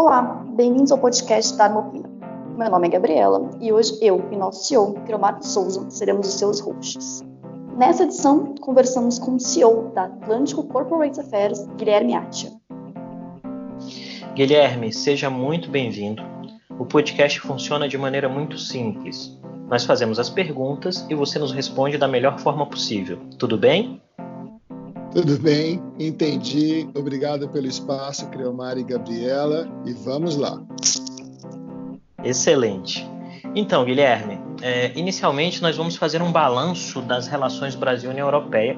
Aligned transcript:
Olá, 0.00 0.22
bem-vindos 0.54 0.92
ao 0.92 0.98
podcast 0.98 1.56
da 1.56 1.64
Armopina. 1.64 2.08
Meu 2.56 2.70
nome 2.70 2.86
é 2.86 2.90
Gabriela 2.90 3.50
e 3.60 3.72
hoje 3.72 3.98
eu 4.00 4.28
e 4.30 4.36
nosso 4.36 4.64
CEO, 4.64 4.94
Cromar 5.04 5.42
Souza, 5.42 5.90
seremos 5.90 6.28
os 6.28 6.34
seus 6.34 6.60
hosts. 6.60 7.24
Nessa 7.76 8.04
edição, 8.04 8.54
conversamos 8.60 9.18
com 9.18 9.34
o 9.34 9.40
CEO 9.40 9.90
da 9.92 10.04
Atlântico 10.04 10.62
Corporate 10.68 11.18
Affairs, 11.18 11.66
Guilherme 11.76 12.14
Atia. 12.14 12.52
Guilherme, 14.36 14.92
seja 14.92 15.28
muito 15.28 15.68
bem-vindo. 15.68 16.22
O 16.78 16.86
podcast 16.86 17.40
funciona 17.40 17.88
de 17.88 17.98
maneira 17.98 18.28
muito 18.28 18.56
simples. 18.56 19.36
Nós 19.68 19.84
fazemos 19.84 20.20
as 20.20 20.30
perguntas 20.30 21.04
e 21.10 21.14
você 21.16 21.40
nos 21.40 21.50
responde 21.50 21.98
da 21.98 22.06
melhor 22.06 22.38
forma 22.38 22.64
possível. 22.66 23.18
Tudo 23.36 23.58
bem? 23.58 24.00
Tudo 25.12 25.38
bem, 25.38 25.82
entendi. 25.98 26.88
Obrigado 26.94 27.48
pelo 27.48 27.66
espaço, 27.66 28.28
Creomar 28.28 28.76
e 28.76 28.84
Gabriela. 28.84 29.66
E 29.86 29.92
vamos 29.92 30.36
lá. 30.36 30.62
Excelente. 32.22 33.08
Então, 33.54 33.84
Guilherme, 33.84 34.38
é, 34.60 34.92
inicialmente 34.98 35.62
nós 35.62 35.76
vamos 35.76 35.96
fazer 35.96 36.20
um 36.20 36.30
balanço 36.30 37.00
das 37.00 37.26
relações 37.26 37.74
Brasil-União 37.74 38.26
Europeia, 38.26 38.76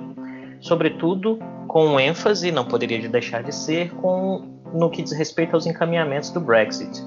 sobretudo 0.60 1.38
com 1.66 1.98
ênfase, 1.98 2.50
não 2.50 2.64
poderia 2.64 3.08
deixar 3.08 3.42
de 3.42 3.54
ser, 3.54 3.92
com, 3.96 4.60
no 4.72 4.90
que 4.90 5.02
diz 5.02 5.12
respeito 5.12 5.54
aos 5.54 5.66
encaminhamentos 5.66 6.30
do 6.30 6.40
Brexit. 6.40 7.02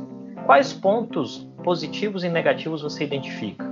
Quais 0.46 0.74
pontos 0.74 1.48
positivos 1.64 2.24
e 2.24 2.30
negativos 2.30 2.82
você 2.82 3.04
identifica? 3.04 3.66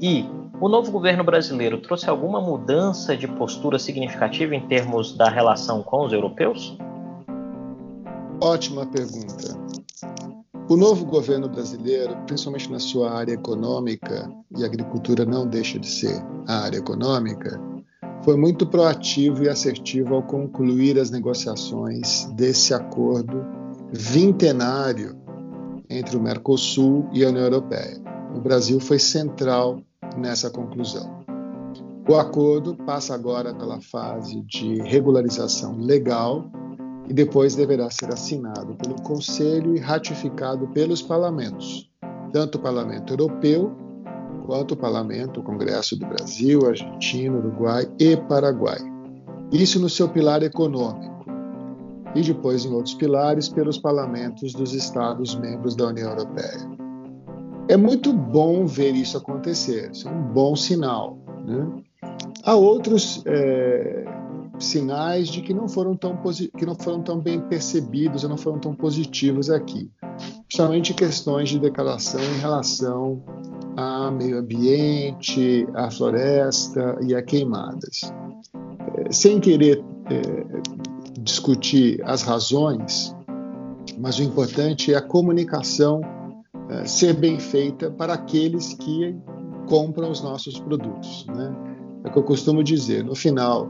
E 0.00 0.26
o 0.62 0.68
novo 0.68 0.92
governo 0.92 1.24
brasileiro 1.24 1.80
trouxe 1.80 2.08
alguma 2.08 2.40
mudança 2.40 3.16
de 3.16 3.26
postura 3.26 3.80
significativa 3.80 4.54
em 4.54 4.64
termos 4.68 5.12
da 5.16 5.28
relação 5.28 5.82
com 5.82 6.06
os 6.06 6.12
europeus? 6.12 6.78
Ótima 8.40 8.86
pergunta. 8.86 9.58
O 10.68 10.76
novo 10.76 11.04
governo 11.04 11.48
brasileiro, 11.48 12.16
principalmente 12.28 12.70
na 12.70 12.78
sua 12.78 13.10
área 13.10 13.32
econômica, 13.32 14.32
e 14.56 14.62
a 14.62 14.66
agricultura 14.66 15.24
não 15.24 15.48
deixa 15.48 15.80
de 15.80 15.88
ser 15.88 16.24
a 16.46 16.60
área 16.60 16.78
econômica, 16.78 17.60
foi 18.22 18.36
muito 18.36 18.64
proativo 18.64 19.42
e 19.42 19.48
assertivo 19.48 20.14
ao 20.14 20.22
concluir 20.22 20.96
as 20.96 21.10
negociações 21.10 22.26
desse 22.36 22.72
acordo 22.72 23.44
vintenário 23.90 25.20
entre 25.90 26.16
o 26.16 26.22
Mercosul 26.22 27.08
e 27.12 27.24
a 27.24 27.30
União 27.30 27.46
Europeia. 27.46 28.00
O 28.32 28.40
Brasil 28.40 28.78
foi 28.78 29.00
central 29.00 29.82
nessa 30.16 30.50
conclusão. 30.50 31.22
O 32.08 32.16
acordo 32.16 32.76
passa 32.84 33.14
agora 33.14 33.54
pela 33.54 33.80
fase 33.80 34.42
de 34.42 34.82
regularização 34.82 35.76
legal 35.78 36.50
e 37.08 37.14
depois 37.14 37.54
deverá 37.54 37.90
ser 37.90 38.12
assinado 38.12 38.74
pelo 38.74 39.00
Conselho 39.02 39.76
e 39.76 39.78
ratificado 39.78 40.66
pelos 40.68 41.00
parlamentos, 41.00 41.88
tanto 42.32 42.58
o 42.58 42.60
Parlamento 42.60 43.12
Europeu 43.12 43.72
quanto 44.46 44.72
o 44.72 44.76
Parlamento, 44.76 45.40
o 45.40 45.42
Congresso 45.42 45.96
do 45.96 46.06
Brasil, 46.06 46.66
Argentina, 46.66 47.38
Uruguai 47.38 47.86
e 47.98 48.16
Paraguai. 48.16 48.80
Isso 49.52 49.78
no 49.78 49.88
seu 49.88 50.08
pilar 50.08 50.42
econômico. 50.42 51.24
E 52.14 52.22
depois 52.22 52.64
em 52.64 52.72
outros 52.72 52.94
pilares 52.94 53.48
pelos 53.48 53.78
parlamentos 53.78 54.52
dos 54.52 54.74
Estados 54.74 55.34
membros 55.36 55.74
da 55.76 55.86
União 55.86 56.10
Europeia. 56.10 56.81
É 57.68 57.76
muito 57.76 58.12
bom 58.12 58.66
ver 58.66 58.94
isso 58.94 59.16
acontecer, 59.16 59.90
isso 59.92 60.08
é 60.08 60.10
um 60.10 60.22
bom 60.22 60.56
sinal. 60.56 61.18
Né? 61.46 61.82
Há 62.44 62.54
outros 62.54 63.22
é, 63.24 64.04
sinais 64.58 65.28
de 65.28 65.40
que 65.42 65.54
não, 65.54 65.68
foram 65.68 65.96
tão 65.96 66.18
que 66.56 66.66
não 66.66 66.74
foram 66.74 67.02
tão 67.02 67.20
bem 67.20 67.40
percebidos, 67.40 68.24
não 68.24 68.36
foram 68.36 68.58
tão 68.58 68.74
positivos 68.74 69.48
aqui, 69.48 69.90
principalmente 70.46 70.92
questões 70.92 71.50
de 71.50 71.58
declaração 71.58 72.20
em 72.20 72.38
relação 72.40 73.22
ao 73.76 74.12
meio 74.12 74.38
ambiente, 74.38 75.66
à 75.74 75.90
floresta 75.90 76.98
e 77.00 77.14
a 77.14 77.22
queimadas. 77.22 78.12
É, 78.96 79.12
sem 79.12 79.40
querer 79.40 79.82
é, 80.10 81.20
discutir 81.20 82.02
as 82.04 82.22
razões, 82.22 83.14
mas 83.98 84.18
o 84.18 84.22
importante 84.22 84.92
é 84.92 84.96
a 84.96 85.02
comunicação 85.02 86.00
ser 86.84 87.14
bem 87.14 87.38
feita 87.38 87.90
para 87.90 88.14
aqueles 88.14 88.74
que 88.74 89.16
compram 89.66 90.10
os 90.10 90.22
nossos 90.22 90.58
produtos. 90.58 91.26
Né? 91.28 91.54
É 92.04 92.08
o 92.08 92.12
que 92.12 92.18
eu 92.18 92.22
costumo 92.22 92.62
dizer: 92.62 93.04
no 93.04 93.14
final 93.14 93.68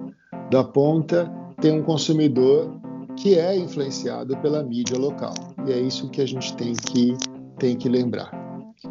da 0.50 0.64
ponta 0.64 1.30
tem 1.60 1.72
um 1.72 1.82
consumidor 1.82 2.70
que 3.16 3.38
é 3.38 3.56
influenciado 3.56 4.36
pela 4.38 4.62
mídia 4.62 4.98
local. 4.98 5.34
E 5.66 5.72
é 5.72 5.80
isso 5.80 6.08
que 6.10 6.20
a 6.20 6.26
gente 6.26 6.54
tem 6.56 6.72
que, 6.74 7.16
tem 7.58 7.76
que 7.76 7.88
lembrar. 7.88 8.30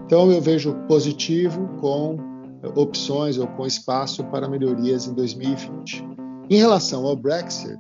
Então 0.06 0.32
eu 0.32 0.42
vejo 0.42 0.74
positivo 0.88 1.68
com 1.80 2.18
opções 2.76 3.38
ou 3.38 3.48
com 3.48 3.66
espaço 3.66 4.24
para 4.26 4.48
melhorias 4.48 5.08
em 5.08 5.14
2020. 5.14 6.06
Em 6.50 6.58
relação 6.58 7.06
ao 7.06 7.16
Brexit, 7.16 7.80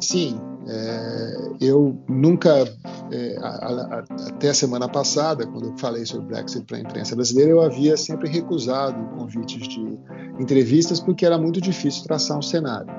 sim, 0.00 0.38
é, 0.66 1.50
eu 1.60 1.96
nunca, 2.08 2.64
é, 3.12 3.36
a, 3.40 3.48
a, 3.48 4.04
até 4.28 4.50
a 4.50 4.54
semana 4.54 4.88
passada, 4.88 5.46
quando 5.46 5.68
eu 5.68 5.78
falei 5.78 6.04
sobre 6.06 6.26
o 6.26 6.28
Brexit 6.28 6.64
para 6.64 6.78
a 6.78 6.80
imprensa 6.80 7.14
brasileira, 7.14 7.50
eu 7.50 7.60
havia 7.60 7.96
sempre 7.96 8.28
recusado 8.28 9.02
convites 9.16 9.68
de 9.68 9.98
entrevistas 10.38 11.00
porque 11.00 11.24
era 11.26 11.38
muito 11.38 11.60
difícil 11.60 12.04
traçar 12.04 12.38
um 12.38 12.42
cenário. 12.42 12.92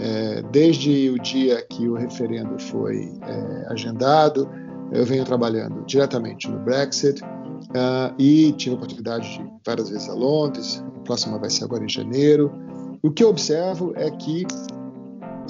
É, 0.00 0.42
desde 0.52 1.10
o 1.10 1.18
dia 1.18 1.60
que 1.68 1.88
o 1.88 1.94
referendo 1.94 2.58
foi 2.58 3.12
é, 3.22 3.66
agendado, 3.72 4.48
eu 4.92 5.04
venho 5.04 5.24
trabalhando 5.24 5.84
diretamente 5.86 6.48
no 6.48 6.58
Brexit 6.60 7.22
uh, 7.22 8.14
e 8.18 8.52
tive 8.52 8.74
a 8.74 8.76
oportunidade 8.76 9.28
de 9.34 9.42
ir 9.42 9.52
várias 9.66 9.90
vezes 9.90 10.08
a 10.08 10.14
Londres, 10.14 10.82
a 10.96 11.00
próxima 11.00 11.38
vai 11.38 11.50
ser 11.50 11.64
agora 11.64 11.84
em 11.84 11.88
janeiro. 11.88 12.52
O 13.02 13.10
que 13.10 13.22
eu 13.22 13.28
observo 13.28 13.92
é 13.96 14.10
que 14.10 14.46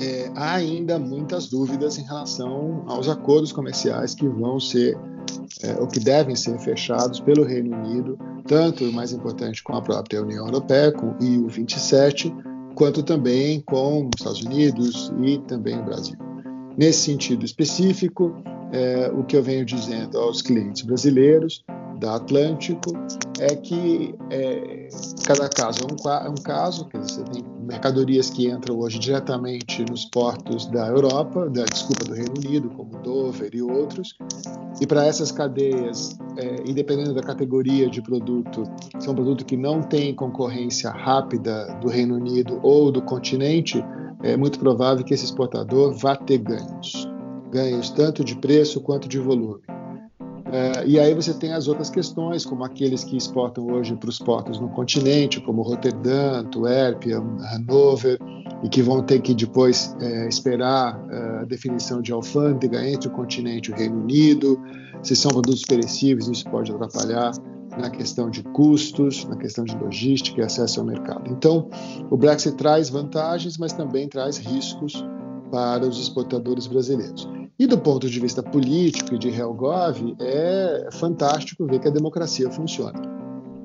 é, 0.00 0.30
há 0.34 0.54
ainda 0.54 0.98
muitas 0.98 1.48
dúvidas 1.48 1.98
em 1.98 2.02
relação 2.02 2.84
aos 2.86 3.08
acordos 3.08 3.52
comerciais 3.52 4.14
que 4.14 4.28
vão 4.28 4.60
ser 4.60 4.98
é, 5.62 5.74
ou 5.80 5.86
que 5.86 5.98
devem 5.98 6.36
ser 6.36 6.58
fechados 6.58 7.20
pelo 7.20 7.44
Reino 7.44 7.76
Unido, 7.76 8.18
tanto 8.46 8.84
o 8.84 8.92
mais 8.92 9.12
importante 9.12 9.62
com 9.62 9.74
a 9.74 9.82
própria 9.82 10.22
União 10.22 10.46
Europeia 10.46 10.92
com, 10.92 11.14
e 11.20 11.38
o 11.38 11.48
27, 11.48 12.34
quanto 12.74 13.02
também 13.02 13.60
com 13.62 14.04
os 14.06 14.20
Estados 14.20 14.42
Unidos 14.42 15.12
e 15.22 15.38
também 15.38 15.78
o 15.78 15.84
Brasil. 15.84 16.16
Nesse 16.76 17.00
sentido 17.00 17.44
específico, 17.44 18.36
é, 18.72 19.10
o 19.12 19.24
que 19.24 19.36
eu 19.36 19.42
venho 19.42 19.64
dizendo 19.64 20.18
aos 20.18 20.42
clientes 20.42 20.82
brasileiros 20.82 21.64
da 21.98 22.14
Atlântico 22.14 22.92
é 23.40 23.56
que 23.56 24.14
é, 24.30 24.88
cada 25.26 25.48
caso 25.48 25.80
é 25.80 25.92
um, 25.92 26.26
é 26.26 26.30
um 26.30 26.36
caso, 26.36 26.88
dizer, 26.92 27.24
você 27.24 27.24
tem 27.24 27.42
mercadorias 27.68 28.30
que 28.30 28.48
entram 28.48 28.78
hoje 28.78 28.98
diretamente 28.98 29.84
nos 29.90 30.06
portos 30.06 30.64
da 30.66 30.88
Europa, 30.88 31.50
da 31.50 31.64
desculpa 31.64 32.04
do 32.04 32.14
Reino 32.14 32.32
Unido, 32.38 32.70
como 32.70 32.98
Dover 33.02 33.50
e 33.54 33.60
outros, 33.60 34.16
e 34.80 34.86
para 34.86 35.04
essas 35.04 35.30
cadeias, 35.30 36.18
é, 36.38 36.62
independente 36.66 37.12
da 37.12 37.22
categoria 37.22 37.88
de 37.90 38.00
produto, 38.00 38.64
se 38.98 39.06
é 39.06 39.10
um 39.10 39.14
produto 39.14 39.44
que 39.44 39.56
não 39.56 39.82
tem 39.82 40.14
concorrência 40.14 40.90
rápida 40.90 41.78
do 41.82 41.88
Reino 41.88 42.16
Unido 42.16 42.58
ou 42.62 42.90
do 42.90 43.02
continente, 43.02 43.84
é 44.22 44.36
muito 44.36 44.58
provável 44.58 45.04
que 45.04 45.12
esse 45.12 45.26
exportador 45.26 45.92
vá 45.92 46.16
ter 46.16 46.38
ganhos, 46.38 47.06
ganhos 47.50 47.90
tanto 47.90 48.24
de 48.24 48.34
preço 48.34 48.80
quanto 48.80 49.08
de 49.08 49.18
volume. 49.18 49.60
É, 50.50 50.86
e 50.86 50.98
aí 50.98 51.14
você 51.14 51.34
tem 51.34 51.52
as 51.52 51.68
outras 51.68 51.90
questões, 51.90 52.44
como 52.44 52.64
aqueles 52.64 53.04
que 53.04 53.16
exportam 53.16 53.66
hoje 53.66 53.94
para 53.96 54.08
os 54.08 54.18
portos 54.18 54.58
no 54.58 54.68
continente, 54.70 55.40
como 55.40 55.62
Roterdã, 55.62 56.40
Antuérpia, 56.40 57.18
Hanover, 57.52 58.18
e 58.62 58.68
que 58.68 58.82
vão 58.82 59.02
ter 59.02 59.20
que 59.20 59.34
depois 59.34 59.94
é, 60.00 60.28
esperar 60.28 60.98
é, 61.10 61.40
a 61.40 61.44
definição 61.44 62.00
de 62.00 62.12
alfândega 62.12 62.88
entre 62.88 63.08
o 63.08 63.10
continente 63.10 63.70
e 63.70 63.74
o 63.74 63.76
Reino 63.76 64.00
Unido. 64.00 64.60
Se 65.02 65.14
são 65.14 65.30
produtos 65.30 65.62
perecíveis, 65.62 66.28
isso 66.28 66.48
pode 66.50 66.72
atrapalhar 66.72 67.32
na 67.78 67.90
questão 67.90 68.30
de 68.30 68.42
custos, 68.42 69.24
na 69.26 69.36
questão 69.36 69.64
de 69.64 69.76
logística 69.76 70.40
e 70.40 70.44
acesso 70.44 70.80
ao 70.80 70.86
mercado. 70.86 71.30
Então, 71.30 71.68
o 72.10 72.16
Brexit 72.16 72.56
traz 72.56 72.88
vantagens, 72.88 73.56
mas 73.58 73.72
também 73.72 74.08
traz 74.08 74.38
riscos 74.38 75.04
para 75.52 75.86
os 75.86 76.00
exportadores 76.00 76.66
brasileiros. 76.66 77.28
E 77.58 77.66
do 77.66 77.76
ponto 77.76 78.08
de 78.08 78.20
vista 78.20 78.40
político 78.40 79.16
e 79.16 79.18
de 79.18 79.30
Helgov, 79.30 80.14
é 80.20 80.88
fantástico 80.92 81.66
ver 81.66 81.80
que 81.80 81.88
a 81.88 81.90
democracia 81.90 82.48
funciona. 82.52 83.00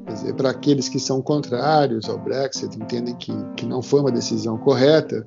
Quer 0.08 0.14
dizer, 0.14 0.36
para 0.36 0.50
aqueles 0.50 0.90
que 0.90 1.00
são 1.00 1.22
contrários 1.22 2.10
ao 2.10 2.18
Brexit, 2.18 2.76
entendem 2.76 3.16
que, 3.16 3.32
que 3.56 3.68
não 3.68 3.84
foi 3.84 4.00
uma 4.00 4.12
decisão 4.12 4.58
correta, 4.58 5.24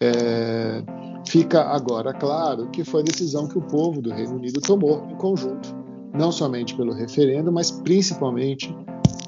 é, 0.00 0.82
fica 1.28 1.60
agora 1.60 2.14
claro 2.14 2.70
que 2.70 2.84
foi 2.84 3.02
a 3.02 3.04
decisão 3.04 3.46
que 3.46 3.58
o 3.58 3.62
povo 3.62 4.00
do 4.00 4.10
Reino 4.10 4.36
Unido 4.36 4.62
tomou 4.62 5.06
em 5.10 5.16
conjunto, 5.16 5.76
não 6.14 6.32
somente 6.32 6.74
pelo 6.74 6.94
referendo, 6.94 7.52
mas 7.52 7.70
principalmente 7.70 8.74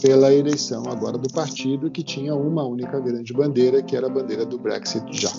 pela 0.00 0.32
eleição 0.32 0.82
agora 0.88 1.18
do 1.18 1.30
partido 1.30 1.90
que 1.90 2.02
tinha 2.02 2.34
uma 2.34 2.64
única 2.64 2.98
grande 2.98 3.34
bandeira, 3.34 3.82
que 3.82 3.94
era 3.94 4.06
a 4.06 4.10
bandeira 4.10 4.46
do 4.46 4.58
Brexit 4.58 5.04
já. 5.12 5.30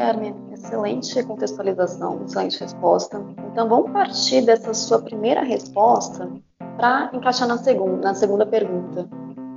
Guilherme, 0.00 0.34
excelente 0.50 1.22
contextualização, 1.24 2.22
excelente 2.24 2.58
resposta. 2.58 3.22
Então 3.52 3.68
vamos 3.68 3.90
partir 3.90 4.40
dessa 4.46 4.72
sua 4.72 4.98
primeira 5.02 5.42
resposta 5.42 6.26
para 6.78 7.10
encaixar 7.12 7.46
na 7.46 7.58
segunda, 7.58 8.08
na 8.08 8.14
segunda 8.14 8.46
pergunta. 8.46 9.06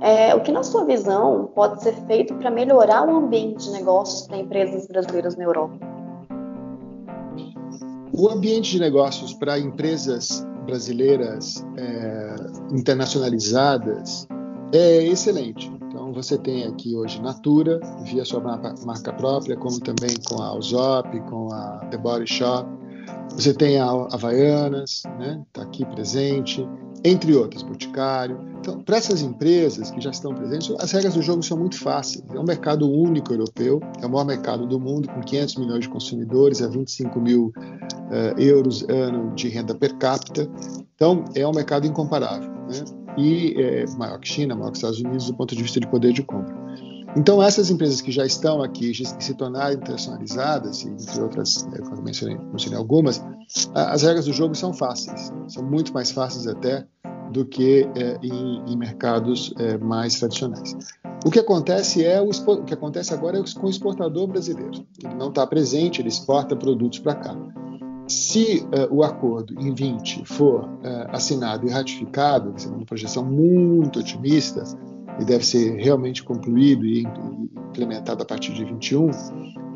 É, 0.02 0.34
o 0.34 0.42
que, 0.42 0.52
na 0.52 0.62
sua 0.62 0.84
visão, 0.84 1.50
pode 1.54 1.82
ser 1.82 1.94
feito 2.06 2.34
para 2.34 2.50
melhorar 2.50 3.08
o 3.08 3.16
ambiente 3.16 3.64
de 3.64 3.72
negócios 3.72 4.26
para 4.26 4.36
empresas 4.36 4.86
brasileiras 4.86 5.34
na 5.34 5.44
Europa? 5.44 5.78
O 8.12 8.28
ambiente 8.28 8.72
de 8.72 8.80
negócios 8.80 9.32
para 9.32 9.58
empresas 9.58 10.46
brasileiras 10.66 11.64
é, 11.78 12.36
internacionalizadas 12.70 14.28
é 14.74 15.04
excelente. 15.04 15.72
Você 16.14 16.38
tem 16.38 16.64
aqui 16.64 16.94
hoje 16.94 17.20
Natura, 17.20 17.80
via 18.04 18.24
sua 18.24 18.40
marca 18.40 19.12
própria, 19.12 19.56
como 19.56 19.80
também 19.80 20.16
com 20.28 20.40
a 20.40 20.46
Alzop, 20.46 21.20
com 21.22 21.52
a 21.52 21.78
The 21.90 21.98
Body 21.98 22.26
Shop. 22.26 22.68
Você 23.30 23.52
tem 23.52 23.78
a 23.78 23.90
Havaianas, 24.12 25.02
né? 25.18 25.42
Está 25.48 25.62
aqui 25.62 25.84
presente 25.84 26.66
entre 27.04 27.34
outras, 27.34 27.62
Boticário. 27.62 28.40
Então, 28.58 28.80
para 28.80 28.96
essas 28.96 29.20
empresas 29.20 29.90
que 29.90 30.00
já 30.00 30.10
estão 30.10 30.34
presentes, 30.34 30.74
as 30.78 30.90
regras 30.90 31.14
do 31.14 31.20
jogo 31.20 31.42
são 31.42 31.58
muito 31.58 31.78
fáceis. 31.78 32.24
É 32.32 32.38
um 32.38 32.44
mercado 32.44 32.90
único 32.90 33.30
europeu, 33.32 33.78
é 34.00 34.06
o 34.06 34.10
maior 34.10 34.24
mercado 34.24 34.66
do 34.66 34.80
mundo, 34.80 35.06
com 35.08 35.20
500 35.20 35.56
milhões 35.56 35.80
de 35.80 35.88
consumidores, 35.90 36.62
a 36.62 36.68
25 36.68 37.20
mil 37.20 37.52
uh, 37.56 38.40
euros 38.40 38.82
ano 38.88 39.34
de 39.34 39.48
renda 39.48 39.74
per 39.74 39.98
capita. 39.98 40.48
Então, 40.94 41.24
é 41.34 41.46
um 41.46 41.52
mercado 41.52 41.86
incomparável. 41.86 42.50
Né? 42.68 43.03
E 43.16 43.54
é 43.56 43.84
maior 43.96 44.18
que 44.18 44.28
China, 44.28 44.54
maior 44.54 44.70
que 44.70 44.78
Estados 44.78 45.00
Unidos 45.00 45.26
do 45.26 45.34
ponto 45.34 45.54
de 45.54 45.62
vista 45.62 45.80
de 45.80 45.86
poder 45.86 46.12
de 46.12 46.22
compra. 46.22 46.64
Então, 47.16 47.40
essas 47.40 47.70
empresas 47.70 48.00
que 48.00 48.10
já 48.10 48.26
estão 48.26 48.60
aqui, 48.60 48.92
se 48.92 49.34
tornaram 49.34 49.74
internacionalizadas, 49.74 50.84
entre 50.84 51.20
outras, 51.20 51.64
né, 51.66 51.78
eu 51.80 52.02
mencionei, 52.02 52.36
mencionei 52.36 52.76
algumas, 52.76 53.22
as 53.72 54.02
regras 54.02 54.24
do 54.24 54.32
jogo 54.32 54.54
são 54.54 54.72
fáceis, 54.72 55.32
são 55.46 55.62
muito 55.62 55.94
mais 55.94 56.10
fáceis 56.10 56.48
até 56.48 56.84
do 57.30 57.44
que 57.44 57.88
é, 57.94 58.18
em, 58.20 58.62
em, 58.66 58.76
mercados 58.76 59.54
é, 59.58 59.78
mais 59.78 60.18
tradicionais. 60.18 60.76
O 61.24 61.30
que 61.30 61.38
acontece 61.38 62.04
é 62.04 62.20
o, 62.20 62.30
o, 62.30 62.64
que 62.64 62.74
acontece 62.74 63.14
agora 63.14 63.38
é 63.38 63.42
com 63.58 63.66
o 63.66 63.70
exportador 63.70 64.26
brasileiro. 64.26 64.84
Ele 65.02 65.14
não 65.14 65.28
está 65.28 65.46
presente, 65.46 66.00
ele 66.00 66.08
exporta 66.08 66.54
produtos 66.54 66.98
para 66.98 67.14
cá. 67.14 67.36
Se 68.06 68.66
uh, 68.66 68.94
o 68.94 69.02
acordo 69.02 69.58
em 69.58 69.74
20 69.74 70.24
for 70.24 70.64
uh, 70.64 71.08
assinado 71.08 71.66
e 71.66 71.70
ratificado, 71.70 72.52
que 72.52 72.66
é 72.66 72.68
uma 72.68 72.84
projeção 72.84 73.24
muito 73.24 74.00
otimista, 74.00 74.62
e 75.20 75.24
deve 75.24 75.44
ser 75.44 75.76
realmente 75.76 76.22
concluído 76.22 76.84
e 76.84 77.04
implementado 77.70 78.22
a 78.22 78.26
partir 78.26 78.52
de 78.52 78.64
21, 78.64 79.10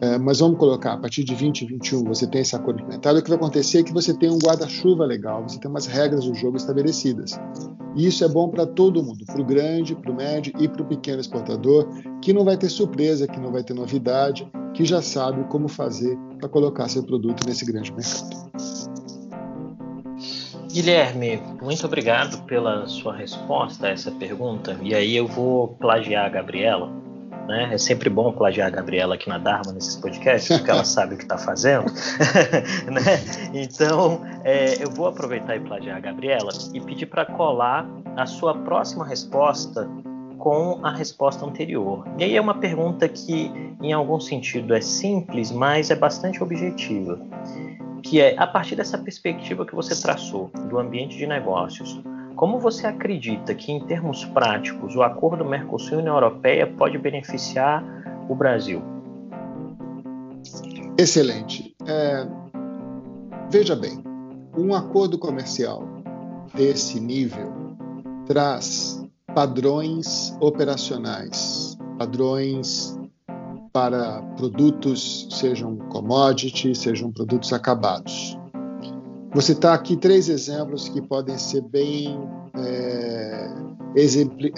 é, 0.00 0.16
mas 0.16 0.38
vamos 0.38 0.58
colocar, 0.58 0.92
a 0.92 0.96
partir 0.96 1.24
de 1.24 1.32
2021 1.32 2.04
você 2.04 2.26
tem 2.26 2.40
esse 2.40 2.54
acordo 2.54 2.80
implementado, 2.80 3.18
o 3.18 3.22
que 3.22 3.28
vai 3.28 3.38
acontecer 3.38 3.78
é 3.78 3.82
que 3.82 3.92
você 3.92 4.14
tem 4.14 4.30
um 4.30 4.38
guarda-chuva 4.38 5.04
legal, 5.04 5.42
você 5.42 5.58
tem 5.58 5.70
umas 5.70 5.86
regras 5.86 6.24
do 6.24 6.34
jogo 6.34 6.56
estabelecidas. 6.56 7.38
E 7.96 8.06
isso 8.06 8.24
é 8.24 8.28
bom 8.28 8.48
para 8.48 8.64
todo 8.64 9.02
mundo, 9.02 9.24
para 9.26 9.40
o 9.40 9.44
grande, 9.44 9.96
para 9.96 10.12
o 10.12 10.14
médio 10.14 10.52
e 10.60 10.68
para 10.68 10.82
o 10.82 10.86
pequeno 10.86 11.20
exportador, 11.20 11.88
que 12.22 12.32
não 12.32 12.44
vai 12.44 12.56
ter 12.56 12.68
surpresa, 12.68 13.26
que 13.26 13.40
não 13.40 13.50
vai 13.50 13.64
ter 13.64 13.74
novidade, 13.74 14.48
que 14.78 14.84
já 14.84 15.02
sabe 15.02 15.42
como 15.48 15.66
fazer 15.66 16.16
para 16.38 16.48
colocar 16.48 16.88
seu 16.88 17.02
produto 17.02 17.44
nesse 17.44 17.64
grande 17.64 17.92
mercado. 17.92 18.48
Guilherme, 20.72 21.42
muito 21.60 21.84
obrigado 21.84 22.44
pela 22.44 22.86
sua 22.86 23.16
resposta 23.16 23.88
a 23.88 23.90
essa 23.90 24.12
pergunta. 24.12 24.78
E 24.80 24.94
aí 24.94 25.16
eu 25.16 25.26
vou 25.26 25.66
plagiar 25.66 26.26
a 26.26 26.28
Gabriela 26.28 26.96
né? 27.48 27.70
É 27.72 27.78
sempre 27.78 28.10
bom 28.10 28.30
plagiar 28.30 28.68
a 28.68 28.70
Gabriela 28.70 29.14
aqui 29.14 29.26
na 29.26 29.38
Dharma 29.38 29.72
nesses 29.72 29.96
podcasts, 29.96 30.54
porque 30.54 30.70
ela 30.70 30.84
sabe 30.84 31.14
o 31.14 31.16
que 31.16 31.22
está 31.22 31.38
fazendo. 31.38 31.86
né? 32.92 33.02
Então, 33.54 34.20
é, 34.44 34.84
eu 34.84 34.90
vou 34.90 35.06
aproveitar 35.06 35.56
e 35.56 35.60
plagiar 35.60 35.96
a 35.96 36.00
Gabriela 36.00 36.52
e 36.74 36.80
pedir 36.80 37.06
para 37.06 37.24
colar 37.24 37.88
a 38.14 38.26
sua 38.26 38.54
próxima 38.54 39.06
resposta 39.06 39.88
com 40.38 40.80
a 40.82 40.90
resposta 40.90 41.44
anterior. 41.44 42.06
E 42.16 42.24
aí 42.24 42.36
é 42.36 42.40
uma 42.40 42.54
pergunta 42.54 43.08
que, 43.08 43.50
em 43.82 43.92
algum 43.92 44.20
sentido, 44.20 44.74
é 44.74 44.80
simples, 44.80 45.50
mas 45.50 45.90
é 45.90 45.96
bastante 45.96 46.42
objetiva. 46.42 47.20
Que 48.02 48.20
é, 48.20 48.38
a 48.38 48.46
partir 48.46 48.76
dessa 48.76 48.96
perspectiva 48.96 49.66
que 49.66 49.74
você 49.74 50.00
traçou 50.00 50.50
do 50.68 50.78
ambiente 50.78 51.16
de 51.16 51.26
negócios, 51.26 52.00
como 52.36 52.60
você 52.60 52.86
acredita 52.86 53.54
que, 53.54 53.72
em 53.72 53.80
termos 53.80 54.24
práticos, 54.24 54.94
o 54.94 55.02
acordo 55.02 55.44
Mercosul-União 55.44 56.14
Europeia 56.14 56.66
pode 56.66 56.96
beneficiar 56.96 57.84
o 58.28 58.34
Brasil? 58.34 58.80
Excelente. 60.96 61.74
É, 61.86 62.26
veja 63.50 63.74
bem, 63.74 64.02
um 64.56 64.74
acordo 64.74 65.18
comercial 65.18 65.82
desse 66.54 67.00
nível 67.00 67.52
traz 68.26 69.07
padrões 69.34 70.36
operacionais, 70.40 71.76
padrões 71.98 72.98
para 73.72 74.22
produtos, 74.36 75.28
sejam 75.30 75.76
commodities, 75.90 76.78
sejam 76.78 77.12
produtos 77.12 77.52
acabados. 77.52 78.38
Vou 79.32 79.42
citar 79.42 79.74
aqui 79.74 79.96
três 79.96 80.28
exemplos 80.28 80.88
que 80.88 81.02
podem 81.02 81.36
ser 81.36 81.60
bem 81.62 82.18
é, 82.56 83.50
exempli 83.94 84.52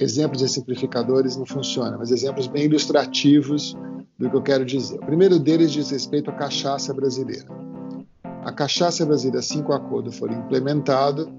exemplos 0.00 0.42
exemplificadores 0.42 1.36
não 1.36 1.46
funciona, 1.46 1.96
mas 1.98 2.10
exemplos 2.10 2.46
bem 2.46 2.64
ilustrativos 2.64 3.76
do 4.18 4.30
que 4.30 4.36
eu 4.36 4.42
quero 4.42 4.64
dizer. 4.64 4.96
O 4.96 5.06
primeiro 5.06 5.38
deles 5.38 5.72
diz 5.72 5.90
respeito 5.90 6.30
à 6.30 6.34
cachaça 6.34 6.92
brasileira. 6.94 7.46
A 8.44 8.52
cachaça 8.52 9.04
brasileira, 9.04 9.40
assim 9.40 9.62
que 9.62 9.70
o 9.70 9.74
acordo 9.74 10.12
for 10.12 10.30
implementado, 10.30 11.32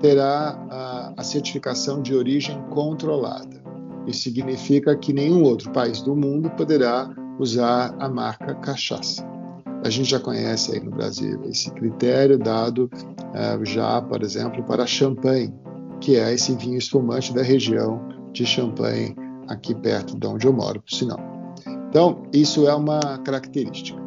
terá 0.00 0.58
a, 0.70 0.89
a 1.16 1.22
certificação 1.22 2.00
de 2.02 2.14
origem 2.14 2.60
controlada. 2.70 3.62
Isso 4.06 4.22
significa 4.22 4.96
que 4.96 5.12
nenhum 5.12 5.42
outro 5.42 5.70
país 5.70 6.02
do 6.02 6.16
mundo 6.16 6.50
poderá 6.50 7.10
usar 7.38 7.94
a 7.98 8.08
marca 8.08 8.54
cachaça. 8.56 9.28
A 9.84 9.88
gente 9.88 10.10
já 10.10 10.20
conhece 10.20 10.74
aí 10.74 10.80
no 10.80 10.90
Brasil 10.90 11.40
esse 11.44 11.70
critério 11.70 12.38
dado 12.38 12.90
uh, 12.92 13.64
já, 13.64 14.00
por 14.02 14.22
exemplo, 14.22 14.62
para 14.64 14.86
champanhe, 14.86 15.52
que 16.00 16.16
é 16.16 16.32
esse 16.34 16.54
vinho 16.54 16.76
espumante 16.76 17.32
da 17.32 17.42
região 17.42 18.00
de 18.32 18.44
Champagne, 18.44 19.16
aqui 19.48 19.74
perto 19.74 20.18
de 20.18 20.26
onde 20.26 20.46
eu 20.46 20.52
moro, 20.52 20.80
por 20.80 20.90
sinal. 20.92 21.18
Então, 21.88 22.22
isso 22.32 22.68
é 22.68 22.74
uma 22.74 23.00
característica. 23.24 24.00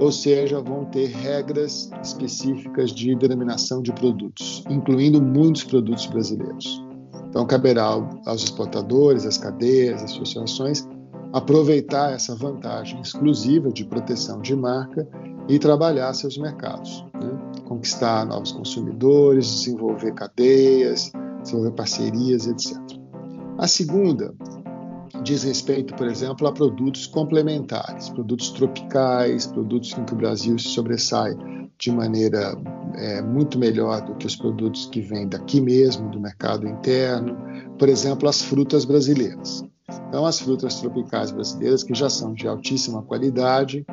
Ou 0.00 0.12
seja, 0.12 0.60
vão 0.60 0.84
ter 0.84 1.06
regras 1.06 1.90
específicas 2.02 2.90
de 2.90 3.16
denominação 3.16 3.82
de 3.82 3.92
produtos, 3.92 4.62
incluindo 4.70 5.20
muitos 5.20 5.64
produtos 5.64 6.06
brasileiros. 6.06 6.84
Então, 7.28 7.46
caberá 7.46 7.84
aos 8.26 8.44
exportadores, 8.44 9.26
às 9.26 9.36
cadeias, 9.36 10.02
às 10.02 10.12
associações, 10.12 10.86
aproveitar 11.32 12.12
essa 12.12 12.34
vantagem 12.34 13.00
exclusiva 13.00 13.70
de 13.70 13.84
proteção 13.84 14.40
de 14.40 14.56
marca 14.56 15.06
e 15.48 15.58
trabalhar 15.58 16.12
seus 16.14 16.38
mercados, 16.38 17.04
né? 17.14 17.62
conquistar 17.66 18.24
novos 18.24 18.52
consumidores, 18.52 19.46
desenvolver 19.46 20.12
cadeias, 20.14 21.12
desenvolver 21.42 21.72
parcerias, 21.72 22.46
etc. 22.46 22.78
A 23.58 23.66
segunda 23.66 24.34
diz 25.22 25.42
respeito, 25.42 25.94
por 25.94 26.06
exemplo, 26.06 26.46
a 26.46 26.52
produtos 26.52 27.06
complementares, 27.06 28.08
produtos 28.08 28.50
tropicais, 28.50 29.46
produtos 29.46 29.96
em 29.96 30.04
que 30.04 30.12
o 30.12 30.16
Brasil 30.16 30.58
se 30.58 30.68
sobressai 30.68 31.34
de 31.78 31.92
maneira 31.92 32.56
é, 32.94 33.22
muito 33.22 33.58
melhor 33.58 34.00
do 34.02 34.14
que 34.16 34.26
os 34.26 34.34
produtos 34.34 34.86
que 34.86 35.00
vêm 35.00 35.28
daqui 35.28 35.60
mesmo, 35.60 36.10
do 36.10 36.20
mercado 36.20 36.66
interno, 36.66 37.36
por 37.78 37.88
exemplo, 37.88 38.28
as 38.28 38.42
frutas 38.42 38.84
brasileiras. 38.84 39.64
Então, 40.08 40.26
as 40.26 40.40
frutas 40.40 40.80
tropicais 40.80 41.30
brasileiras, 41.30 41.84
que 41.84 41.94
já 41.94 42.10
são 42.10 42.34
de 42.34 42.48
altíssima 42.48 43.02
qualidade, 43.02 43.86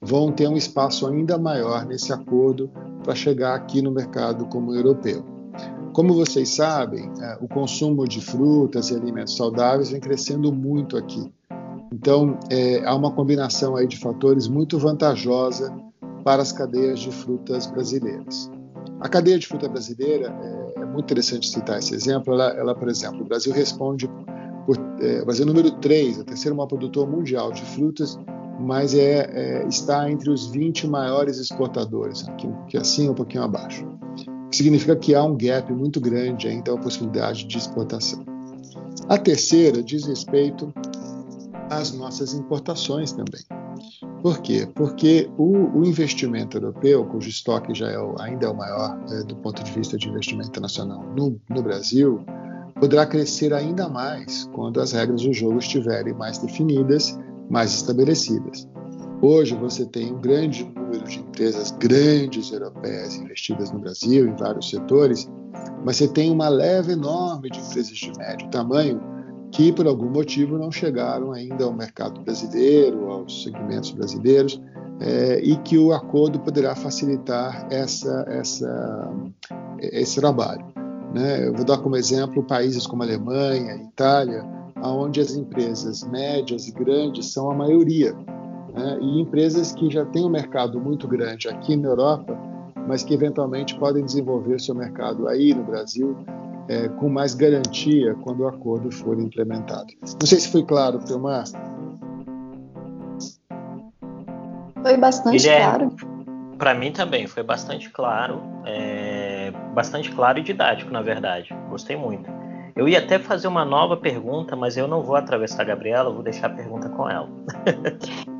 vão 0.00 0.30
ter 0.30 0.48
um 0.48 0.56
espaço 0.56 1.06
ainda 1.06 1.38
maior 1.38 1.86
nesse 1.86 2.12
acordo 2.12 2.70
para 3.02 3.14
chegar 3.14 3.54
aqui 3.54 3.80
no 3.80 3.90
mercado 3.90 4.46
como 4.46 4.74
europeu. 4.74 5.39
Como 5.92 6.14
vocês 6.14 6.50
sabem, 6.50 7.10
é, 7.20 7.38
o 7.40 7.48
consumo 7.48 8.06
de 8.06 8.20
frutas 8.20 8.90
e 8.90 8.94
alimentos 8.94 9.36
saudáveis 9.36 9.90
vem 9.90 10.00
crescendo 10.00 10.52
muito 10.52 10.96
aqui. 10.96 11.32
Então, 11.92 12.38
é, 12.48 12.84
há 12.84 12.94
uma 12.94 13.10
combinação 13.10 13.74
aí 13.74 13.86
de 13.86 13.98
fatores 13.98 14.46
muito 14.46 14.78
vantajosa 14.78 15.74
para 16.24 16.42
as 16.42 16.52
cadeias 16.52 17.00
de 17.00 17.10
frutas 17.10 17.66
brasileiras. 17.66 18.50
A 19.00 19.08
cadeia 19.08 19.38
de 19.38 19.46
fruta 19.46 19.68
brasileira, 19.68 20.32
é, 20.76 20.82
é 20.82 20.84
muito 20.84 21.06
interessante 21.06 21.48
citar 21.48 21.78
esse 21.78 21.94
exemplo, 21.94 22.34
ela, 22.34 22.50
ela, 22.50 22.74
por 22.74 22.88
exemplo, 22.88 23.22
o 23.22 23.24
Brasil 23.24 23.52
responde 23.52 24.08
por, 24.66 24.76
é, 25.00 25.22
o 25.22 25.24
Brasil 25.24 25.44
é 25.44 25.48
número 25.48 25.70
3, 25.72 26.18
o 26.18 26.24
terceiro 26.24 26.56
maior 26.56 26.68
produtor 26.68 27.08
mundial 27.08 27.50
de 27.50 27.62
frutas, 27.62 28.16
mas 28.60 28.94
é, 28.94 29.30
é, 29.32 29.66
está 29.66 30.10
entre 30.10 30.30
os 30.30 30.46
20 30.46 30.86
maiores 30.86 31.38
exportadores, 31.38 32.28
aqui 32.28 32.46
um 32.46 32.52
pouquinho 32.52 32.82
acima, 32.82 33.12
um 33.12 33.14
pouquinho 33.14 33.42
abaixo. 33.42 33.86
Significa 34.52 34.96
que 34.96 35.14
há 35.14 35.22
um 35.22 35.36
gap 35.36 35.72
muito 35.72 36.00
grande 36.00 36.48
ainda 36.48 36.74
a 36.74 36.78
possibilidade 36.78 37.44
de 37.44 37.58
exportação. 37.58 38.24
A 39.08 39.16
terceira 39.16 39.82
diz 39.82 40.06
respeito 40.06 40.72
às 41.70 41.92
nossas 41.92 42.34
importações 42.34 43.12
também. 43.12 43.42
Por 44.22 44.40
quê? 44.40 44.68
Porque 44.74 45.30
o, 45.38 45.78
o 45.78 45.84
investimento 45.84 46.58
europeu, 46.58 47.04
cujo 47.06 47.28
estoque 47.28 47.74
já 47.74 47.90
é 47.90 47.96
ainda 48.20 48.46
é 48.46 48.48
o 48.50 48.56
maior 48.56 49.00
é, 49.10 49.22
do 49.22 49.36
ponto 49.36 49.62
de 49.62 49.70
vista 49.72 49.96
de 49.96 50.08
investimento 50.08 50.50
internacional 50.50 51.02
no, 51.16 51.40
no 51.48 51.62
Brasil, 51.62 52.20
poderá 52.78 53.06
crescer 53.06 53.52
ainda 53.54 53.88
mais 53.88 54.44
quando 54.52 54.80
as 54.80 54.92
regras 54.92 55.22
do 55.22 55.32
jogo 55.32 55.58
estiverem 55.58 56.12
mais 56.14 56.38
definidas, 56.38 57.18
mais 57.48 57.72
estabelecidas. 57.72 58.68
Hoje 59.22 59.54
você 59.54 59.84
tem 59.84 60.14
um 60.14 60.18
grande 60.18 60.64
número 60.64 61.04
de 61.04 61.18
empresas 61.18 61.70
grandes 61.72 62.50
europeias 62.50 63.16
investidas 63.16 63.70
no 63.70 63.78
Brasil 63.78 64.26
em 64.26 64.34
vários 64.34 64.70
setores, 64.70 65.30
mas 65.84 65.96
você 65.96 66.08
tem 66.08 66.30
uma 66.30 66.48
leve 66.48 66.92
enorme 66.92 67.50
de 67.50 67.58
empresas 67.58 67.98
de 67.98 68.10
médio 68.16 68.48
tamanho 68.48 68.98
que 69.52 69.72
por 69.72 69.86
algum 69.86 70.08
motivo 70.08 70.56
não 70.56 70.72
chegaram 70.72 71.32
ainda 71.32 71.64
ao 71.64 71.72
mercado 71.72 72.22
brasileiro, 72.22 73.10
aos 73.10 73.42
segmentos 73.42 73.90
brasileiros, 73.90 74.58
é, 75.00 75.38
e 75.40 75.56
que 75.58 75.76
o 75.76 75.92
acordo 75.92 76.40
poderá 76.40 76.74
facilitar 76.74 77.66
essa, 77.70 78.24
essa, 78.26 79.12
esse 79.80 80.18
trabalho. 80.18 80.64
Né? 81.12 81.46
Eu 81.46 81.54
vou 81.54 81.64
dar 81.64 81.78
como 81.78 81.96
exemplo 81.96 82.42
países 82.42 82.86
como 82.86 83.02
Alemanha, 83.02 83.74
Itália, 83.76 84.44
onde 84.82 85.20
as 85.20 85.34
empresas 85.34 86.04
médias 86.04 86.68
e 86.68 86.72
grandes 86.72 87.32
são 87.32 87.50
a 87.50 87.54
maioria, 87.54 88.14
né? 88.72 88.98
e 89.00 89.20
empresas 89.20 89.72
que 89.72 89.90
já 89.90 90.04
têm 90.06 90.24
um 90.24 90.30
mercado 90.30 90.80
muito 90.80 91.06
grande 91.08 91.48
aqui 91.48 91.76
na 91.76 91.88
Europa, 91.88 92.36
mas 92.86 93.02
que 93.02 93.14
eventualmente 93.14 93.74
podem 93.76 94.04
desenvolver 94.04 94.60
seu 94.60 94.74
mercado 94.74 95.28
aí 95.28 95.54
no 95.54 95.64
Brasil 95.64 96.16
é, 96.68 96.88
com 96.88 97.08
mais 97.08 97.34
garantia 97.34 98.14
quando 98.22 98.40
o 98.40 98.48
acordo 98.48 98.90
for 98.92 99.18
implementado. 99.18 99.92
Não 100.02 100.26
sei 100.26 100.38
se 100.38 100.50
foi 100.50 100.64
claro, 100.64 101.00
Filmar. 101.00 101.44
Foi 104.82 104.96
bastante 104.96 105.36
Guilherme, 105.36 105.90
claro. 105.90 106.56
Para 106.56 106.74
mim 106.74 106.92
também 106.92 107.26
foi 107.26 107.42
bastante 107.42 107.90
claro, 107.90 108.40
é, 108.64 109.52
bastante 109.74 110.10
claro 110.12 110.38
e 110.38 110.42
didático, 110.42 110.90
na 110.90 111.02
verdade. 111.02 111.54
Gostei 111.68 111.96
muito. 111.96 112.30
Eu 112.76 112.88
ia 112.88 112.98
até 112.98 113.18
fazer 113.18 113.48
uma 113.48 113.64
nova 113.64 113.96
pergunta, 113.96 114.54
mas 114.54 114.76
eu 114.76 114.86
não 114.86 115.02
vou 115.02 115.16
atravessar 115.16 115.62
a 115.62 115.64
Gabriela, 115.64 116.10
vou 116.10 116.22
deixar 116.22 116.46
a 116.46 116.50
pergunta 116.50 116.88
com 116.88 117.08
ela. 117.08 117.28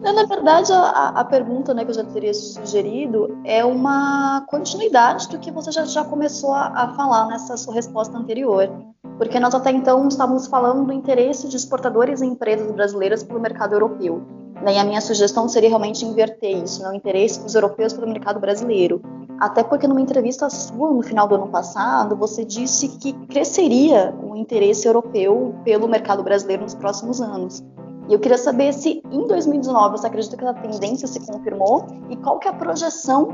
Não, 0.00 0.12
na 0.12 0.24
verdade, 0.24 0.72
a, 0.72 1.08
a, 1.08 1.24
pergunta 1.24 1.72
né, 1.72 1.84
que 1.84 1.90
eu 1.90 1.94
já 1.94 2.04
teria 2.04 2.34
sugerido 2.34 3.38
é 3.44 3.64
uma 3.64 4.44
continuidade 4.48 5.28
do 5.28 5.38
que 5.38 5.50
você 5.50 5.70
já, 5.70 5.84
já 5.84 6.04
começou 6.04 6.52
a, 6.52 6.66
a 6.68 6.94
falar 6.94 7.26
nessa 7.26 7.56
sua 7.56 7.74
resposta 7.74 8.16
anterior. 8.16 8.70
Porque 9.18 9.38
nós 9.38 9.54
até 9.54 9.70
então 9.70 10.08
estávamos 10.08 10.46
falando 10.46 10.86
do 10.86 10.92
interesse 10.92 11.48
de 11.48 11.56
exportadores 11.56 12.20
e 12.20 12.26
empresas 12.26 12.70
brasileiras 12.72 13.22
pelo 13.22 13.40
mercado 13.40 13.74
europeu. 13.74 14.22
Né, 14.62 14.74
e 14.74 14.78
a 14.78 14.84
minha 14.84 15.00
sugestão 15.00 15.48
seria 15.48 15.68
realmente 15.68 16.04
inverter 16.04 16.62
isso, 16.62 16.82
né, 16.82 16.90
o 16.90 16.94
interesse 16.94 17.42
dos 17.42 17.54
europeus 17.54 17.92
pelo 17.92 18.06
mercado 18.06 18.38
brasileiro. 18.38 19.02
Até 19.40 19.64
porque 19.64 19.88
numa 19.88 20.00
entrevista 20.00 20.48
sua 20.48 20.92
no 20.92 21.02
final 21.02 21.26
do 21.26 21.34
ano 21.34 21.48
passado, 21.48 22.14
você 22.14 22.44
disse 22.44 22.88
que 22.98 23.12
cresceria 23.26 24.14
o 24.22 24.36
interesse 24.36 24.86
europeu 24.86 25.54
pelo 25.64 25.88
mercado 25.88 26.22
brasileiro 26.22 26.62
nos 26.62 26.76
próximos 26.76 27.20
anos. 27.20 27.60
E 28.08 28.12
eu 28.12 28.18
queria 28.18 28.38
saber 28.38 28.72
se 28.72 29.02
em 29.10 29.26
2019 29.26 29.98
você 29.98 30.06
acredita 30.06 30.36
que 30.36 30.44
essa 30.44 30.54
tendência 30.54 31.06
se 31.06 31.20
confirmou 31.20 31.86
e 32.10 32.16
qual 32.16 32.38
que 32.38 32.48
é 32.48 32.50
a 32.50 32.54
projeção 32.54 33.28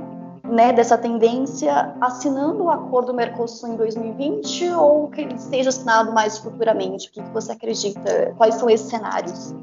né, 0.45 0.73
dessa 0.73 0.97
tendência 0.97 1.95
assinando 2.01 2.65
o 2.65 2.71
acordo 2.71 3.13
Mercosul 3.13 3.71
em 3.71 3.77
2020 3.77 4.71
ou 4.73 5.09
que 5.09 5.23
ele 5.23 5.39
seja 5.39 5.71
assinado 5.71 6.13
mais 6.13 6.39
futuramente? 6.39 7.09
O 7.09 7.13
que, 7.13 7.23
que 7.23 7.31
você 7.31 7.53
acredita? 7.53 8.35
Quais 8.37 8.55
são 8.55 8.69
esses 8.69 8.89
cenários? 8.89 9.55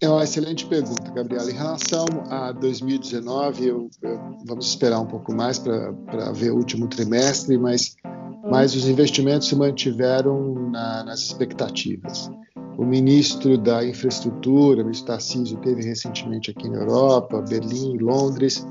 É 0.00 0.08
uma 0.08 0.24
excelente 0.24 0.66
pergunta, 0.66 1.10
Gabriela. 1.12 1.50
Em 1.50 1.54
relação 1.54 2.04
a 2.28 2.52
2019, 2.52 3.66
eu, 3.66 3.90
eu, 4.02 4.20
vamos 4.44 4.66
esperar 4.66 5.00
um 5.00 5.06
pouco 5.06 5.32
mais 5.32 5.58
para 5.58 5.92
ver 6.32 6.50
o 6.50 6.56
último 6.56 6.88
trimestre, 6.88 7.56
mas, 7.56 7.96
hum. 8.04 8.50
mas 8.50 8.74
os 8.74 8.86
investimentos 8.86 9.48
se 9.48 9.56
mantiveram 9.56 10.70
na, 10.70 11.04
nas 11.04 11.20
expectativas. 11.20 12.30
O 12.76 12.84
ministro 12.84 13.56
da 13.56 13.86
Infraestrutura, 13.86 14.80
o 14.80 14.84
ministro 14.84 15.06
Tarcísio, 15.06 15.56
teve 15.58 15.82
recentemente 15.82 16.50
aqui 16.50 16.68
na 16.68 16.78
Europa, 16.78 17.40
Berlim, 17.42 17.98
Londres, 17.98 18.66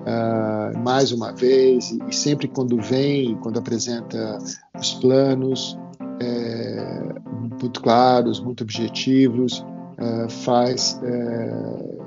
uh, 0.00 0.78
mais 0.78 1.12
uma 1.12 1.32
vez, 1.32 1.90
e, 2.08 2.14
sempre 2.14 2.48
quando 2.48 2.80
vem, 2.80 3.36
quando 3.36 3.58
apresenta 3.58 4.38
os 4.78 4.94
planos 4.94 5.78
é, 6.20 7.14
muito 7.38 7.82
claros, 7.82 8.40
muito 8.40 8.62
objetivos, 8.62 9.58
uh, 9.58 10.28
faz 10.28 10.98
é, 11.02 12.04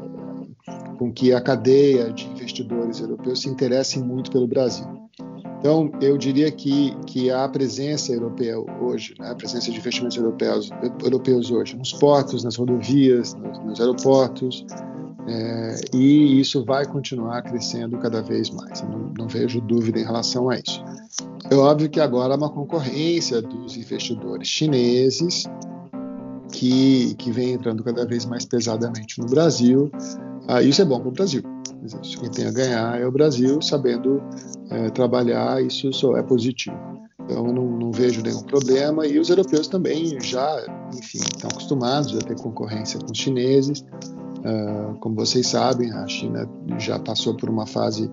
com 0.97 1.11
que 1.11 1.33
a 1.33 1.41
cadeia 1.41 2.11
de 2.11 2.25
investidores 2.27 2.99
europeus 2.99 3.41
se 3.41 3.49
interessem 3.49 4.03
muito 4.03 4.31
pelo 4.31 4.47
Brasil. 4.47 4.96
Então, 5.59 5.91
eu 5.99 6.17
diria 6.17 6.51
que, 6.51 6.95
que 7.07 7.31
a 7.31 7.47
presença 7.49 8.13
europeia 8.13 8.59
hoje, 8.81 9.15
né, 9.19 9.31
a 9.31 9.35
presença 9.35 9.71
de 9.71 9.77
investimentos 9.77 10.15
europeus, 10.15 10.69
europeus 11.03 11.49
hoje, 11.49 11.75
nos 11.75 11.93
portos, 11.93 12.43
nas 12.43 12.55
rodovias, 12.55 13.33
nos, 13.33 13.59
nos 13.59 13.79
aeroportos, 13.79 14.65
é, 15.27 15.75
e 15.93 16.39
isso 16.39 16.63
vai 16.63 16.85
continuar 16.85 17.41
crescendo 17.41 17.97
cada 17.97 18.21
vez 18.21 18.49
mais. 18.49 18.81
Não, 18.83 19.11
não 19.17 19.27
vejo 19.27 19.59
dúvida 19.61 19.99
em 19.99 20.03
relação 20.03 20.49
a 20.49 20.55
isso. 20.57 20.83
É 21.49 21.55
óbvio 21.55 21.89
que 21.89 21.99
agora 21.99 22.33
há 22.33 22.37
uma 22.37 22.49
concorrência 22.49 23.41
dos 23.41 23.75
investidores 23.75 24.47
chineses 24.47 25.45
que, 26.57 27.13
que 27.15 27.31
vem 27.31 27.53
entrando 27.53 27.83
cada 27.83 28.03
vez 28.03 28.25
mais 28.25 28.43
pesadamente 28.43 29.19
no 29.19 29.27
Brasil. 29.27 29.91
Ah, 30.47 30.61
isso 30.61 30.81
é 30.81 30.85
bom 30.85 30.99
para 30.99 31.09
o 31.09 31.11
Brasil. 31.11 31.43
Quem 32.19 32.31
tem 32.31 32.47
a 32.47 32.51
ganhar 32.51 32.99
é 32.99 33.05
o 33.05 33.11
Brasil, 33.11 33.61
sabendo 33.61 34.21
é, 34.71 34.89
trabalhar, 34.89 35.63
isso 35.63 35.93
só 35.93 36.17
é 36.17 36.23
positivo. 36.23 36.75
Então, 37.23 37.45
eu 37.45 37.53
não, 37.53 37.77
não, 37.77 37.91
vejo 37.91 38.23
nenhum 38.23 38.41
problema. 38.41 39.05
E 39.05 39.19
os 39.19 39.29
europeus 39.29 39.67
também 39.67 40.19
já, 40.19 40.65
enfim, 40.95 41.19
estão 41.19 41.49
acostumados 41.49 42.17
a 42.17 42.21
ter 42.21 42.35
concorrência 42.39 42.99
com 42.99 43.11
os 43.11 43.17
chineses. 43.17 43.81
Uh, 44.39 44.97
como 44.99 45.15
vocês 45.15 45.47
sabem, 45.47 45.91
a 45.91 46.07
China 46.07 46.49
já 46.79 46.97
passou 46.97 47.35
por 47.35 47.49
uma 47.49 47.67
fase 47.67 48.09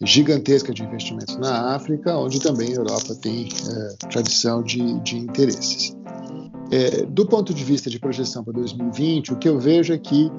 gigantesca 0.00 0.72
de 0.72 0.82
investimentos 0.82 1.36
na 1.36 1.74
África, 1.74 2.16
onde 2.16 2.40
também 2.40 2.72
a 2.72 2.76
Europa 2.76 3.14
tem 3.20 3.48
é, 3.48 4.06
tradição 4.06 4.62
de, 4.62 5.00
de 5.00 5.18
interesses. 5.18 5.96
É, 6.72 7.04
do 7.04 7.26
ponto 7.26 7.52
de 7.52 7.62
vista 7.62 7.90
de 7.90 7.98
projeção 7.98 8.42
para 8.42 8.54
2020, 8.54 9.34
o 9.34 9.36
que 9.36 9.46
eu 9.46 9.58
vejo 9.58 9.92
é 9.92 9.98
que 9.98 10.32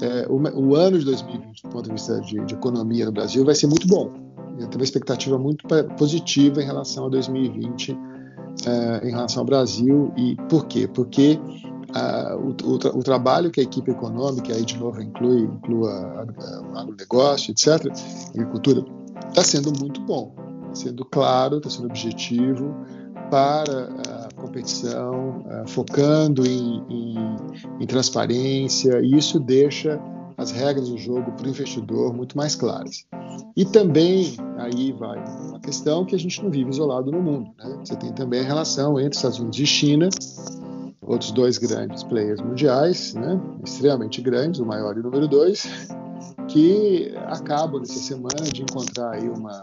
é, 0.00 0.26
o, 0.28 0.36
o, 0.36 0.76
ano 0.76 0.96
de 0.96 1.04
2020, 1.04 1.62
do 1.64 1.68
ponto 1.70 1.84
de 1.86 1.92
vista 1.92 2.20
de, 2.20 2.44
de, 2.44 2.54
economia 2.54 3.04
no 3.04 3.10
Brasil, 3.10 3.44
vai 3.44 3.56
ser 3.56 3.66
muito 3.66 3.88
bom. 3.88 4.12
Eu 4.60 4.68
tenho 4.68 4.76
uma 4.76 4.84
expectativa 4.84 5.36
muito 5.36 5.66
positiva 5.98 6.62
em 6.62 6.64
relação 6.66 7.06
a 7.06 7.08
2020, 7.08 7.98
é, 8.64 9.08
em 9.08 9.10
relação 9.10 9.40
ao 9.40 9.46
Brasil. 9.46 10.12
E 10.16 10.36
por 10.48 10.66
quê? 10.66 10.86
Porque 10.86 11.40
o, 12.38 12.68
o, 12.68 12.74
o, 12.74 13.02
trabalho 13.02 13.50
que 13.50 13.60
a 13.60 13.64
equipe 13.64 13.90
econômica, 13.90 14.54
aí 14.54 14.64
de 14.64 14.78
novo 14.78 15.02
inclui, 15.02 15.42
inclui 15.42 15.80
o 15.80 16.78
agronegócio, 16.78 17.50
etc., 17.50 17.92
agricultura, 18.30 18.84
está 19.28 19.42
sendo 19.42 19.72
muito 19.78 20.00
bom, 20.02 20.32
está 20.62 20.74
sendo 20.86 21.04
claro, 21.04 21.56
está 21.56 21.68
sendo 21.68 21.86
objetivo 21.86 22.72
para 23.32 23.88
a 24.21 24.21
competição, 24.42 25.44
uh, 25.46 25.68
focando 25.68 26.44
em, 26.44 26.82
em, 26.88 27.36
em, 27.80 27.86
transparência, 27.86 29.00
e 29.00 29.16
isso 29.16 29.38
deixa 29.38 30.00
as 30.36 30.50
regras 30.50 30.88
do 30.88 30.98
jogo 30.98 31.30
para 31.32 31.46
o 31.46 31.50
investidor 31.50 32.12
muito 32.12 32.36
mais 32.36 32.54
claras. 32.54 33.06
E 33.56 33.64
também, 33.64 34.36
aí 34.58 34.92
vai 34.92 35.22
uma 35.48 35.60
questão 35.60 36.04
que 36.04 36.14
a 36.14 36.18
gente 36.18 36.42
não 36.42 36.50
vive 36.50 36.70
isolado 36.70 37.10
no 37.10 37.22
mundo. 37.22 37.50
Né? 37.58 37.76
Você 37.84 37.96
tem 37.96 38.12
também 38.12 38.40
a 38.40 38.44
relação 38.44 38.98
entre 38.98 39.16
Estados 39.16 39.38
Unidos 39.38 39.58
e 39.58 39.66
China, 39.66 40.08
outros 41.00 41.30
dois 41.32 41.58
grandes 41.58 42.02
players 42.02 42.40
mundiais, 42.40 43.14
né? 43.14 43.40
extremamente 43.64 44.20
grandes, 44.20 44.60
o 44.60 44.66
maior 44.66 44.96
e 44.96 45.00
o 45.00 45.02
número 45.02 45.28
dois, 45.28 45.66
que 46.48 47.14
acabam 47.26 47.80
nessa 47.80 47.98
semana 47.98 48.50
de 48.52 48.62
encontrar 48.62 49.12
aí 49.12 49.28
uma, 49.28 49.62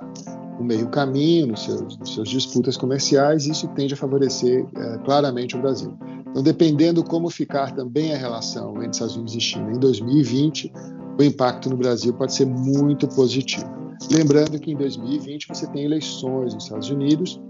um 0.60 0.64
meio 0.64 0.90
caminho 0.90 1.48
nos 1.48 1.64
seus, 1.64 1.98
nos 1.98 2.14
seus 2.14 2.30
disputas 2.30 2.76
comerciais 2.76 3.46
isso 3.46 3.68
tende 3.70 3.94
a 3.94 3.98
favorecer 3.98 4.66
é, 4.76 4.98
claramente 5.00 5.56
o 5.56 5.62
Brasil. 5.62 5.98
Então, 6.30 6.44
dependendo 6.44 7.04
como 7.04 7.30
ficar 7.30 7.74
também 7.74 8.14
a 8.14 8.18
relação 8.18 8.76
entre 8.78 8.92
Estados 8.92 9.16
Unidos 9.16 9.36
e 9.36 9.42
China 9.42 9.72
em 9.72 9.80
2020, 9.80 10.72
o 11.20 11.24
impacto 11.24 11.70
no 11.70 11.78
Brasil 11.78 12.14
pode 12.14 12.34
ser 12.34 12.46
muito 12.46 13.08
positivo. 13.08 13.68
Lembrando 14.12 14.60
que 14.60 14.72
em 14.72 14.76
2020 14.76 15.48
você 15.48 15.68
tem 15.68 15.86
eleições 15.86 16.54
nos 16.54 16.64
Estados 16.64 16.90
Unidos 16.90 17.42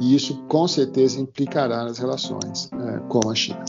e 0.00 0.14
isso 0.14 0.42
com 0.48 0.66
certeza 0.66 1.20
implicará 1.20 1.84
nas 1.84 1.98
relações 1.98 2.68
é, 2.72 2.98
com 3.08 3.30
a 3.30 3.34
China. 3.34 3.64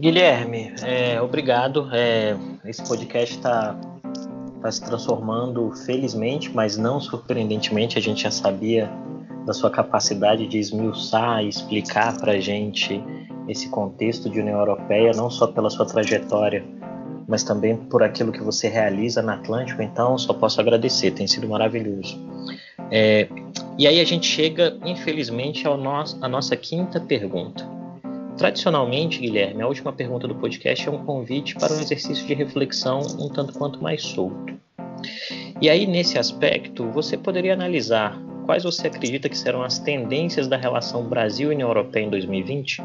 Guilherme, 0.00 0.72
é, 0.82 1.20
obrigado. 1.20 1.88
É, 1.92 2.36
esse 2.64 2.86
podcast 2.86 3.36
está 3.36 3.78
tá 4.60 4.70
se 4.70 4.84
transformando, 4.84 5.70
felizmente, 5.86 6.50
mas 6.54 6.76
não 6.76 7.00
surpreendentemente. 7.00 7.98
A 7.98 8.02
gente 8.02 8.22
já 8.22 8.30
sabia 8.30 8.90
da 9.46 9.52
sua 9.52 9.70
capacidade 9.70 10.46
de 10.46 10.58
esmiuçar 10.58 11.42
e 11.42 11.48
explicar 11.48 12.16
para 12.18 12.32
a 12.32 12.40
gente 12.40 13.02
esse 13.48 13.68
contexto 13.70 14.28
de 14.28 14.40
União 14.40 14.58
Europeia, 14.58 15.12
não 15.14 15.30
só 15.30 15.46
pela 15.46 15.70
sua 15.70 15.86
trajetória, 15.86 16.64
mas 17.26 17.42
também 17.42 17.76
por 17.76 18.02
aquilo 18.02 18.32
que 18.32 18.42
você 18.42 18.68
realiza 18.68 19.22
na 19.22 19.34
Atlântico. 19.34 19.82
Então, 19.82 20.18
só 20.18 20.34
posso 20.34 20.60
agradecer, 20.60 21.12
tem 21.12 21.26
sido 21.26 21.48
maravilhoso. 21.48 22.18
É, 22.90 23.28
e 23.78 23.86
aí 23.86 24.00
a 24.00 24.04
gente 24.04 24.26
chega, 24.26 24.76
infelizmente, 24.84 25.66
ao 25.66 25.76
nosso, 25.76 26.22
à 26.22 26.28
nossa 26.28 26.56
quinta 26.56 27.00
pergunta. 27.00 27.77
Tradicionalmente, 28.38 29.18
Guilherme, 29.18 29.62
a 29.62 29.66
última 29.66 29.92
pergunta 29.92 30.28
do 30.28 30.34
podcast 30.36 30.88
é 30.88 30.92
um 30.92 31.04
convite 31.04 31.56
para 31.56 31.74
um 31.74 31.80
exercício 31.80 32.24
de 32.24 32.34
reflexão 32.34 33.00
um 33.18 33.28
tanto 33.28 33.52
quanto 33.52 33.82
mais 33.82 34.00
solto. 34.00 34.54
E 35.60 35.68
aí, 35.68 35.88
nesse 35.88 36.16
aspecto, 36.20 36.88
você 36.92 37.16
poderia 37.16 37.52
analisar 37.52 38.16
quais 38.46 38.62
você 38.62 38.86
acredita 38.86 39.28
que 39.28 39.36
serão 39.36 39.64
as 39.64 39.80
tendências 39.80 40.46
da 40.46 40.56
relação 40.56 41.02
Brasil 41.08 41.50
e 41.50 41.54
União 41.56 41.68
Europeia 41.68 42.04
em 42.04 42.10
2020? 42.10 42.80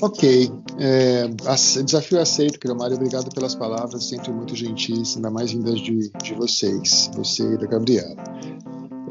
Ok. 0.00 0.52
É, 0.78 1.26
desafio 1.84 2.20
aceito, 2.20 2.76
Mário. 2.76 2.94
Obrigado 2.94 3.28
pelas 3.34 3.56
palavras, 3.56 4.04
sempre 4.04 4.30
muito 4.30 4.54
gentis, 4.54 5.16
ainda 5.16 5.30
mais 5.32 5.50
vindas 5.50 5.80
de, 5.80 6.10
de 6.22 6.34
vocês, 6.34 7.10
você 7.12 7.42
e 7.42 7.58
da 7.58 7.66
Gabriela. 7.66 8.14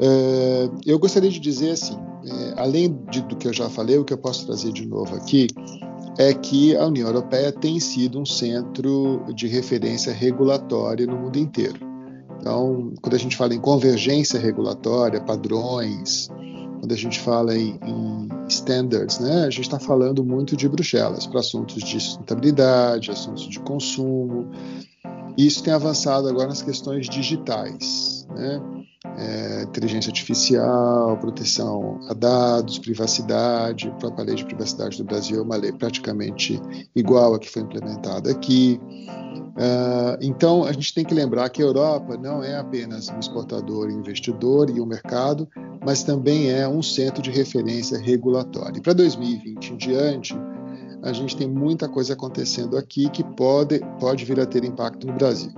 É, 0.00 0.68
eu 0.86 0.98
gostaria 0.98 1.30
de 1.30 1.38
dizer 1.38 1.70
assim, 1.70 1.96
é, 2.26 2.60
além 2.60 2.98
de, 3.10 3.22
do 3.22 3.36
que 3.36 3.46
eu 3.46 3.52
já 3.52 3.68
falei, 3.68 3.98
o 3.98 4.04
que 4.04 4.12
eu 4.12 4.18
posso 4.18 4.46
trazer 4.46 4.72
de 4.72 4.86
novo 4.86 5.14
aqui 5.14 5.46
é 6.18 6.32
que 6.32 6.76
a 6.76 6.86
União 6.86 7.08
Europeia 7.08 7.52
tem 7.52 7.80
sido 7.80 8.20
um 8.20 8.26
centro 8.26 9.24
de 9.34 9.46
referência 9.46 10.12
regulatória 10.12 11.06
no 11.06 11.16
mundo 11.16 11.38
inteiro. 11.38 11.78
Então, 12.40 12.92
quando 13.00 13.14
a 13.14 13.18
gente 13.18 13.36
fala 13.36 13.54
em 13.54 13.60
convergência 13.60 14.38
regulatória, 14.38 15.20
padrões, 15.20 16.28
quando 16.78 16.92
a 16.92 16.96
gente 16.96 17.18
fala 17.18 17.56
em, 17.56 17.80
em 17.84 18.28
standards, 18.48 19.18
né, 19.18 19.44
a 19.44 19.50
gente 19.50 19.62
está 19.62 19.80
falando 19.80 20.22
muito 20.22 20.56
de 20.56 20.68
Bruxelas 20.68 21.26
para 21.26 21.40
assuntos 21.40 21.82
de 21.82 21.98
sustentabilidade, 21.98 23.10
assuntos 23.10 23.48
de 23.48 23.58
consumo. 23.60 24.50
Isso 25.36 25.64
tem 25.64 25.72
avançado 25.72 26.28
agora 26.28 26.48
nas 26.48 26.62
questões 26.62 27.08
digitais, 27.08 28.26
né? 28.34 28.60
É, 29.16 29.62
inteligência 29.62 30.10
artificial, 30.10 31.16
proteção 31.18 32.00
a 32.08 32.14
dados, 32.14 32.78
privacidade. 32.78 33.88
A 33.88 33.92
própria 33.92 34.24
lei 34.24 34.34
de 34.34 34.44
privacidade 34.44 34.98
do 34.98 35.04
Brasil 35.04 35.38
é 35.38 35.42
uma 35.42 35.56
lei 35.56 35.72
praticamente 35.72 36.60
igual 36.96 37.34
à 37.34 37.38
que 37.38 37.48
foi 37.48 37.62
implementada 37.62 38.30
aqui. 38.30 38.80
Uh, 39.54 40.18
então, 40.20 40.64
a 40.64 40.72
gente 40.72 40.92
tem 40.92 41.04
que 41.04 41.14
lembrar 41.14 41.48
que 41.48 41.62
a 41.62 41.64
Europa 41.64 42.16
não 42.16 42.42
é 42.42 42.56
apenas 42.56 43.08
um 43.08 43.20
exportador 43.20 43.88
e 43.88 43.94
investidor 43.94 44.68
e 44.68 44.80
um 44.80 44.86
mercado, 44.86 45.48
mas 45.84 46.02
também 46.02 46.50
é 46.50 46.66
um 46.66 46.82
centro 46.82 47.22
de 47.22 47.30
referência 47.30 47.96
regulatória. 47.98 48.78
E 48.78 48.82
para 48.82 48.94
2020 48.94 49.72
em 49.72 49.76
diante, 49.76 50.34
a 51.04 51.12
gente 51.12 51.36
tem 51.36 51.46
muita 51.46 51.88
coisa 51.88 52.14
acontecendo 52.14 52.76
aqui 52.76 53.08
que 53.10 53.22
pode, 53.22 53.80
pode 54.00 54.24
vir 54.24 54.40
a 54.40 54.46
ter 54.46 54.64
impacto 54.64 55.06
no 55.06 55.12
Brasil. 55.12 55.52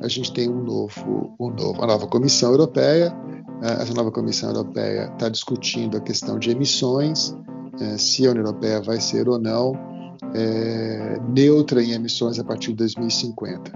A 0.00 0.08
gente 0.08 0.32
tem 0.32 0.48
um 0.48 0.62
novo, 0.62 1.34
um 1.40 1.50
novo, 1.50 1.72
uma 1.72 1.86
nova 1.86 2.06
Comissão 2.06 2.50
Europeia. 2.50 3.14
Uh, 3.62 3.82
essa 3.82 3.94
nova 3.94 4.12
Comissão 4.12 4.50
Europeia 4.50 5.10
está 5.12 5.28
discutindo 5.28 5.96
a 5.96 6.00
questão 6.00 6.38
de 6.38 6.50
emissões, 6.50 7.30
uh, 7.30 7.98
se 7.98 8.26
a 8.26 8.30
União 8.30 8.44
Europeia 8.44 8.82
vai 8.82 9.00
ser 9.00 9.28
ou 9.28 9.38
não 9.38 9.96
é, 10.34 11.20
neutra 11.28 11.82
em 11.82 11.92
emissões 11.92 12.38
a 12.38 12.44
partir 12.44 12.68
de 12.68 12.76
2050. 12.76 13.72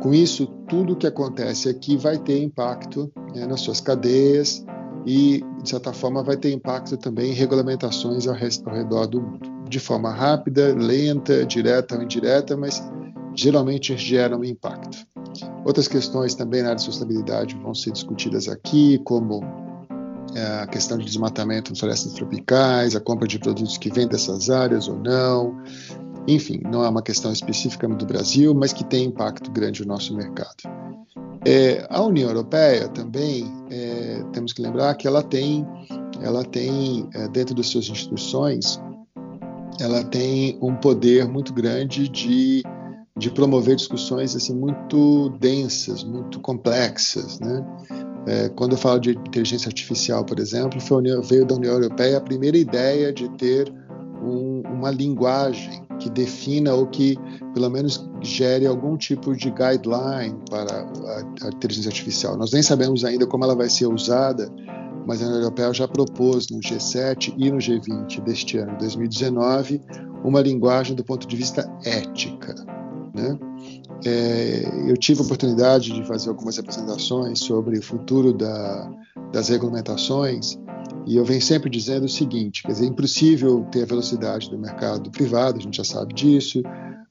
Com 0.00 0.12
isso, 0.12 0.46
tudo 0.68 0.96
que 0.96 1.06
acontece 1.06 1.68
aqui 1.68 1.96
vai 1.96 2.18
ter 2.18 2.42
impacto 2.42 3.10
né, 3.34 3.46
nas 3.46 3.60
suas 3.60 3.80
cadeias 3.80 4.64
e, 5.06 5.42
de 5.62 5.68
certa 5.70 5.92
forma, 5.92 6.22
vai 6.22 6.36
ter 6.36 6.52
impacto 6.52 6.96
também 6.96 7.30
em 7.30 7.34
regulamentações 7.34 8.26
ao, 8.26 8.34
ao 8.34 8.74
redor 8.74 9.06
do 9.06 9.20
mundo. 9.20 9.50
De 9.68 9.80
forma 9.80 10.10
rápida, 10.10 10.74
lenta, 10.74 11.44
direta 11.46 11.96
ou 11.96 12.02
indireta, 12.02 12.56
mas 12.56 12.82
geralmente 13.34 13.96
geram 13.96 14.44
impacto. 14.44 15.06
Outras 15.64 15.88
questões 15.88 16.34
também 16.34 16.62
na 16.62 16.68
área 16.68 16.76
de 16.76 16.82
sustentabilidade 16.82 17.56
vão 17.56 17.74
ser 17.74 17.90
discutidas 17.92 18.48
aqui, 18.48 18.98
como 19.04 19.42
é, 20.34 20.62
a 20.62 20.66
questão 20.66 20.98
de 20.98 21.04
desmatamento 21.04 21.72
em 21.72 21.76
florestas 21.76 22.12
tropicais, 22.12 22.94
a 22.94 23.00
compra 23.00 23.26
de 23.26 23.38
produtos 23.38 23.78
que 23.78 23.90
vêm 23.90 24.06
dessas 24.06 24.50
áreas 24.50 24.88
ou 24.88 24.98
não. 24.98 25.56
Enfim, 26.26 26.60
não 26.64 26.84
é 26.84 26.88
uma 26.88 27.02
questão 27.02 27.32
específica 27.32 27.86
do 27.86 28.06
Brasil, 28.06 28.54
mas 28.54 28.72
que 28.72 28.84
tem 28.84 29.06
impacto 29.06 29.50
grande 29.50 29.82
no 29.82 29.88
nosso 29.88 30.14
mercado. 30.16 30.64
É, 31.46 31.86
a 31.90 32.02
União 32.02 32.28
Europeia 32.28 32.88
também 32.88 33.52
é, 33.70 34.24
temos 34.32 34.52
que 34.52 34.62
lembrar 34.62 34.94
que 34.94 35.06
ela 35.06 35.22
tem, 35.22 35.66
ela 36.22 36.42
tem 36.42 37.06
é, 37.14 37.28
dentro 37.28 37.54
das 37.54 37.66
suas 37.66 37.86
instituições, 37.88 38.80
ela 39.78 40.02
tem 40.02 40.58
um 40.62 40.74
poder 40.74 41.28
muito 41.28 41.52
grande 41.52 42.08
de, 42.08 42.62
de 43.16 43.30
promover 43.30 43.76
discussões 43.76 44.34
assim 44.34 44.54
muito 44.54 45.30
densas, 45.38 46.02
muito 46.02 46.40
complexas, 46.40 47.38
né? 47.38 47.64
É, 48.26 48.48
quando 48.48 48.72
eu 48.72 48.78
falo 48.78 48.98
de 48.98 49.10
inteligência 49.10 49.68
artificial, 49.68 50.24
por 50.24 50.38
exemplo, 50.38 50.80
União, 50.96 51.22
veio 51.22 51.46
da 51.46 51.54
União 51.54 51.74
Europeia 51.74 52.16
a 52.16 52.20
primeira 52.20 52.56
ideia 52.56 53.12
de 53.12 53.28
ter 53.36 53.72
um, 54.22 54.62
uma 54.66 54.90
linguagem 54.90 55.84
que 56.00 56.08
defina 56.10 56.72
ou 56.74 56.86
que, 56.86 57.16
pelo 57.52 57.70
menos, 57.70 58.08
gere 58.22 58.66
algum 58.66 58.96
tipo 58.96 59.36
de 59.36 59.50
guideline 59.50 60.36
para 60.50 60.80
a, 60.80 61.46
a 61.46 61.48
inteligência 61.48 61.90
artificial. 61.90 62.36
Nós 62.36 62.52
nem 62.52 62.62
sabemos 62.62 63.04
ainda 63.04 63.26
como 63.26 63.44
ela 63.44 63.54
vai 63.54 63.68
ser 63.68 63.86
usada, 63.86 64.50
mas 65.06 65.22
a 65.22 65.26
União 65.26 65.40
Europeia 65.40 65.72
já 65.72 65.86
propôs 65.86 66.48
no 66.48 66.60
G7 66.60 67.34
e 67.36 67.50
no 67.50 67.58
G20 67.58 68.22
deste 68.22 68.58
ano, 68.58 68.76
2019, 68.78 69.82
uma 70.24 70.40
linguagem 70.40 70.96
do 70.96 71.04
ponto 71.04 71.28
de 71.28 71.36
vista 71.36 71.70
ética. 71.84 72.54
Né? 73.14 73.38
É, 74.04 74.90
eu 74.90 74.96
tive 74.96 75.20
a 75.20 75.24
oportunidade 75.24 75.92
de 75.92 76.04
fazer 76.04 76.28
algumas 76.28 76.58
apresentações 76.58 77.38
sobre 77.38 77.78
o 77.78 77.82
futuro 77.82 78.32
da, 78.32 78.90
das 79.32 79.48
regulamentações 79.48 80.58
e 81.06 81.16
eu 81.16 81.24
venho 81.24 81.42
sempre 81.42 81.68
dizendo 81.68 82.04
o 82.04 82.08
seguinte: 82.08 82.62
quer 82.62 82.72
dizer, 82.72 82.84
é 82.84 82.88
impossível 82.88 83.64
ter 83.70 83.82
a 83.82 83.86
velocidade 83.86 84.50
do 84.50 84.58
mercado 84.58 85.10
privado, 85.10 85.58
a 85.58 85.62
gente 85.62 85.76
já 85.76 85.84
sabe 85.84 86.14
disso, 86.14 86.62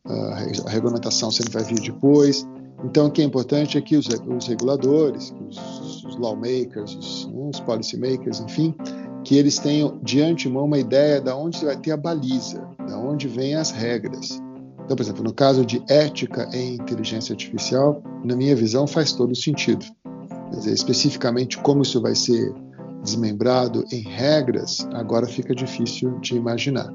a, 0.06 0.70
regulamentação 0.70 1.32
sempre 1.32 1.54
vai 1.54 1.63
vir 1.63 1.80
depois. 1.80 2.48
Então, 2.84 3.08
o 3.08 3.12
que 3.12 3.22
é 3.22 3.26
importante 3.26 3.78
é 3.78 3.82
que 3.82 3.96
os, 3.96 4.08
os 4.08 4.48
reguladores, 4.48 5.34
os, 5.48 6.04
os 6.04 6.18
lawmakers, 6.18 6.96
os, 6.96 7.30
os 7.32 7.60
policymakers, 7.62 8.42
enfim, 8.42 8.76
que 9.24 9.38
eles 9.38 9.58
tenham 9.58 10.00
de 10.04 10.22
antemão 10.22 10.66
uma 10.66 10.78
ideia 10.78 11.22
de 11.22 11.32
onde 11.32 11.63
vai 11.63 11.78
ter 11.78 11.92
a 11.92 11.98
baliza, 11.98 12.68
de 12.86 12.94
onde 12.94 13.28
vêm 13.28 13.56
as 13.56 13.72
regras. 13.72 14.42
Então, 14.84 14.96
por 14.96 15.04
exemplo, 15.04 15.24
no 15.24 15.34
caso 15.34 15.65
de 15.65 15.82
ética 15.88 16.50
em 16.54 16.76
inteligência 16.76 17.34
artificial, 17.34 18.04
na 18.24 18.36
minha 18.36 18.56
visão, 18.56 18.86
faz 18.86 19.13
todo 19.13 19.36
sentido. 19.36 19.86
Quer 20.52 20.58
dizer, 20.58 20.74
especificamente 20.74 21.58
como 21.60 21.82
isso 21.82 22.02
vai 22.02 22.15
ser 22.15 22.54
desmembrado 23.02 23.84
em 23.91 24.02
regras, 24.02 24.88
agora 24.93 25.26
fica 25.26 25.54
difícil 25.54 26.19
de 26.19 26.36
imaginar. 26.36 26.91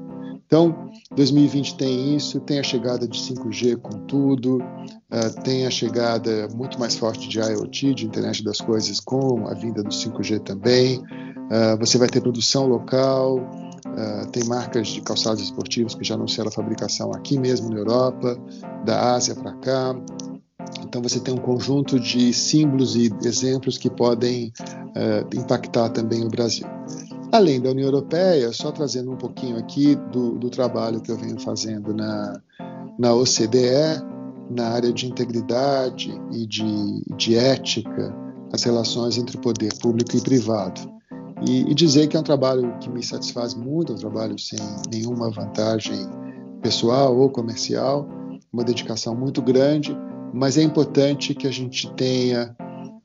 Então, 0.49 0.89
2020 1.15 1.77
tem 1.77 2.15
isso, 2.15 2.39
tem 2.39 2.59
a 2.59 2.63
chegada 2.63 3.07
de 3.07 3.19
5G 3.19 3.77
com 3.77 3.99
tudo, 4.07 4.57
uh, 4.57 5.41
tem 5.43 5.67
a 5.67 5.69
chegada 5.69 6.47
muito 6.55 6.79
mais 6.79 6.95
forte 6.95 7.29
de 7.29 7.39
IoT, 7.39 7.93
de 7.93 8.07
internet 8.07 8.43
das 8.43 8.59
coisas, 8.59 8.99
com 8.99 9.47
a 9.47 9.53
vinda 9.53 9.83
do 9.83 9.91
5G 9.91 10.39
também. 10.39 10.97
Uh, 10.97 11.77
você 11.79 11.99
vai 11.99 12.07
ter 12.07 12.21
produção 12.21 12.65
local, 12.65 13.39
Uh, 13.85 14.29
tem 14.31 14.43
marcas 14.45 14.87
de 14.87 15.01
calçados 15.01 15.41
esportivos 15.41 15.95
que 15.95 16.03
já 16.03 16.15
anunciaram 16.15 16.49
a 16.49 16.51
fabricação 16.51 17.11
aqui 17.11 17.37
mesmo 17.39 17.69
na 17.69 17.77
Europa, 17.77 18.37
da 18.85 19.13
Ásia 19.13 19.35
para 19.35 19.53
cá. 19.55 19.95
Então 20.83 21.01
você 21.01 21.19
tem 21.19 21.33
um 21.33 21.37
conjunto 21.37 21.99
de 21.99 22.33
símbolos 22.33 22.95
e 22.95 23.11
exemplos 23.23 23.77
que 23.77 23.89
podem 23.89 24.51
uh, 24.69 25.35
impactar 25.35 25.89
também 25.89 26.23
o 26.23 26.29
Brasil. 26.29 26.67
Além 27.31 27.61
da 27.61 27.69
União 27.69 27.87
Europeia, 27.87 28.51
só 28.51 28.71
trazendo 28.71 29.11
um 29.11 29.17
pouquinho 29.17 29.57
aqui 29.57 29.95
do, 30.11 30.31
do 30.39 30.49
trabalho 30.49 30.99
que 30.99 31.11
eu 31.11 31.17
venho 31.17 31.39
fazendo 31.39 31.93
na, 31.93 32.41
na 32.97 33.13
OCDE, 33.13 34.01
na 34.49 34.69
área 34.69 34.91
de 34.91 35.05
integridade 35.05 36.11
e 36.31 36.47
de, 36.47 37.03
de 37.15 37.35
ética, 37.35 38.15
as 38.51 38.63
relações 38.63 39.17
entre 39.17 39.37
poder 39.37 39.71
público 39.79 40.17
e 40.17 40.21
privado. 40.21 40.98
E, 41.47 41.61
e, 41.61 41.73
dizer 41.73 42.07
que 42.07 42.17
é 42.17 42.19
um 42.19 42.23
trabalho 42.23 42.77
que 42.79 42.89
me 42.89 43.01
satisfaz 43.01 43.53
muito, 43.53 43.93
é 43.93 43.95
um 43.95 43.99
trabalho 43.99 44.37
sem 44.37 44.59
nenhuma 44.91 45.31
vantagem 45.31 45.97
pessoal 46.61 47.17
ou 47.17 47.29
comercial, 47.29 48.07
uma 48.51 48.63
dedicação 48.63 49.15
muito 49.15 49.41
grande, 49.41 49.95
mas 50.33 50.57
é 50.57 50.63
importante 50.63 51.33
que 51.33 51.47
a 51.47 51.51
gente 51.51 51.91
tenha 51.93 52.55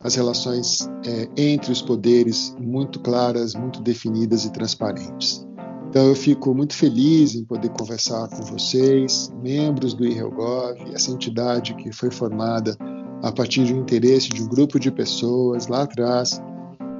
as 0.00 0.16
relações 0.16 0.88
é, 1.06 1.28
entre 1.36 1.72
os 1.72 1.80
poderes 1.80 2.54
muito 2.60 3.00
claras, 3.00 3.54
muito 3.54 3.80
definidas 3.80 4.44
e 4.44 4.52
transparentes. 4.52 5.46
Então 5.88 6.08
eu 6.08 6.16
fico 6.16 6.52
muito 6.54 6.74
feliz 6.74 7.34
em 7.34 7.44
poder 7.44 7.68
conversar 7.70 8.28
com 8.28 8.42
vocês, 8.42 9.32
membros 9.42 9.94
do 9.94 10.04
IRELGOV, 10.04 10.92
essa 10.92 11.10
entidade 11.10 11.74
que 11.76 11.92
foi 11.92 12.10
formada 12.10 12.76
a 13.22 13.32
partir 13.32 13.72
um 13.72 13.80
interesse 13.80 14.28
de 14.28 14.42
um 14.42 14.48
grupo 14.48 14.78
de 14.78 14.90
pessoas 14.90 15.68
lá 15.68 15.82
atrás, 15.82 16.42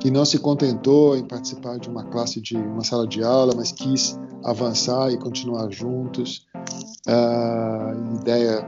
que 0.05 0.11
não 0.11 0.27
se 0.27 0.39
contentou 0.39 1.17
em 1.17 1.25
participar 1.27 1.79
de 1.79 1.89
uma 1.89 2.05
classe 2.05 2.39
de 2.39 2.55
uma 2.59 2.85
sala 2.85 3.09
de 3.09 3.25
aula, 3.25 3.55
mas 3.57 3.73
quis 3.73 4.21
avançar 4.45 5.11
e 5.11 5.17
continuar 5.17 5.71
juntos. 5.71 6.47
A 7.07 7.95
ideia 8.21 8.63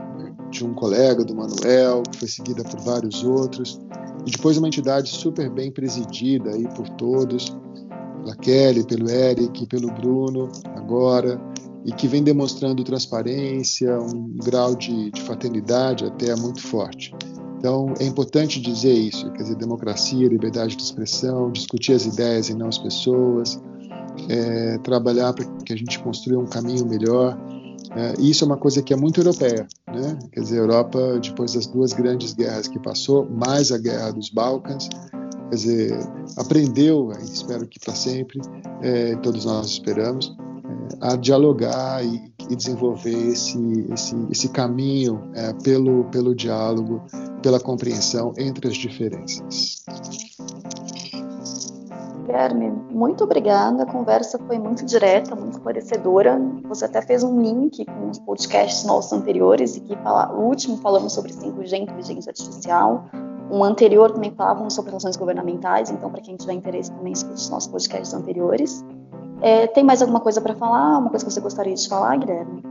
de 0.49 0.65
um 0.65 0.73
colega, 0.73 1.23
do 1.23 1.35
Manuel, 1.35 2.01
que 2.09 2.17
foi 2.17 2.27
seguida 2.27 2.63
por 2.63 2.79
vários 2.79 3.23
outros, 3.23 3.79
e 4.25 4.31
depois 4.31 4.57
uma 4.57 4.65
entidade 4.65 5.09
super 5.09 5.47
bem 5.47 5.69
presidida 5.69 6.49
aí 6.49 6.67
por 6.69 6.89
todos, 6.89 7.55
pela 8.23 8.35
Kelly, 8.35 8.83
pelo 8.87 9.07
Eric, 9.07 9.67
pelo 9.67 9.93
Bruno, 9.93 10.51
agora, 10.75 11.39
e 11.85 11.91
que 11.91 12.07
vem 12.07 12.23
demonstrando 12.23 12.83
transparência, 12.83 13.95
um 13.99 14.37
grau 14.43 14.73
de, 14.73 15.11
de 15.11 15.21
fraternidade 15.21 16.03
até 16.03 16.35
muito 16.35 16.63
forte. 16.63 17.13
Então, 17.57 17.93
é 17.99 18.05
importante 18.05 18.61
dizer 18.61 18.93
isso, 18.93 19.31
quer 19.31 19.43
dizer, 19.43 19.55
democracia, 19.55 20.27
liberdade 20.27 20.75
de 20.75 20.83
expressão, 20.83 21.51
discutir 21.51 21.93
as 21.93 22.05
ideias 22.05 22.49
e 22.49 22.53
não 22.53 22.67
as 22.67 22.77
pessoas, 22.77 23.59
é, 24.29 24.77
trabalhar 24.79 25.33
para 25.33 25.45
que 25.65 25.73
a 25.73 25.75
gente 25.75 25.99
construa 25.99 26.41
um 26.41 26.45
caminho 26.45 26.85
melhor. 26.85 27.37
É, 27.95 28.13
isso 28.19 28.43
é 28.43 28.47
uma 28.47 28.57
coisa 28.57 28.81
que 28.83 28.93
é 28.93 28.97
muito 28.97 29.21
europeia, 29.21 29.67
né? 29.87 30.19
Quer 30.31 30.41
dizer, 30.41 30.57
a 30.57 30.61
Europa, 30.61 31.19
depois 31.19 31.53
das 31.53 31.65
duas 31.65 31.93
grandes 31.93 32.33
guerras 32.33 32.67
que 32.67 32.77
passou, 32.79 33.27
mais 33.27 33.71
a 33.71 33.77
guerra 33.77 34.11
dos 34.11 34.29
Balcãs, 34.29 34.87
quer 35.49 35.55
dizer, 35.55 35.99
aprendeu, 36.37 37.11
espero 37.23 37.65
que 37.65 37.79
para 37.79 37.95
sempre, 37.95 38.39
é, 38.81 39.15
todos 39.15 39.45
nós 39.45 39.67
esperamos, 39.67 40.35
é, 41.01 41.07
a 41.07 41.15
dialogar 41.15 42.05
e, 42.05 42.31
e, 42.49 42.55
desenvolver 42.55 43.29
esse, 43.29 43.87
esse, 43.93 44.15
esse 44.31 44.49
caminho 44.49 45.21
é, 45.33 45.53
pelo, 45.53 46.05
pelo 46.05 46.35
diálogo, 46.35 47.01
pela 47.41 47.59
compreensão 47.59 48.33
entre 48.37 48.67
as 48.67 48.75
diferenças. 48.75 49.83
Guilherme, 52.27 52.69
muito 52.91 53.23
obrigada. 53.23 53.83
A 53.83 53.85
conversa 53.85 54.37
foi 54.37 54.59
muito 54.59 54.85
direta, 54.85 55.33
muito 55.33 55.53
esclarecedora. 55.53 56.37
Você 56.65 56.83
até 56.83 57.01
fez 57.01 57.23
um 57.23 57.41
link 57.41 57.85
com 57.85 58.09
os 58.09 58.19
podcasts 58.19 58.83
nossos 58.85 59.13
anteriores, 59.13 59.77
e 59.77 59.79
que 59.79 59.95
fala, 59.97 60.33
o 60.33 60.41
último 60.41 60.77
falamos 60.77 61.13
sobre 61.13 61.31
5G, 61.31 61.83
inteligência 61.83 62.29
artificial. 62.29 63.05
Um 63.49 63.63
anterior 63.63 64.11
também 64.11 64.31
falávamos 64.31 64.73
sobre 64.73 64.91
relações 64.91 65.15
governamentais, 65.15 65.89
então, 65.89 66.11
para 66.11 66.21
quem 66.21 66.35
tiver 66.35 66.53
interesse, 66.53 66.91
também 66.91 67.13
escute 67.13 67.35
os 67.35 67.49
nossos 67.49 67.71
podcasts 67.71 68.13
anteriores. 68.13 68.83
É, 69.41 69.67
tem 69.67 69.83
mais 69.83 70.01
alguma 70.01 70.19
coisa 70.19 70.41
para 70.41 70.55
falar? 70.55 70.97
Uma 70.97 71.09
coisa 71.09 71.25
que 71.25 71.31
você 71.31 71.41
gostaria 71.41 71.75
de 71.75 71.87
falar, 71.87 72.17
Guilherme? 72.17 72.63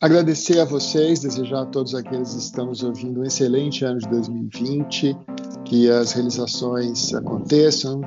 Agradecer 0.00 0.58
a 0.58 0.64
vocês, 0.64 1.20
desejar 1.20 1.62
a 1.62 1.66
todos 1.66 1.94
aqueles 1.94 2.32
que 2.32 2.40
estão 2.40 2.66
nos 2.66 2.82
ouvindo 2.82 3.20
um 3.20 3.24
excelente 3.24 3.84
ano 3.84 4.00
de 4.00 4.08
2020, 4.08 5.16
que 5.64 5.88
as 5.88 6.10
realizações 6.12 7.14
aconteçam 7.14 8.00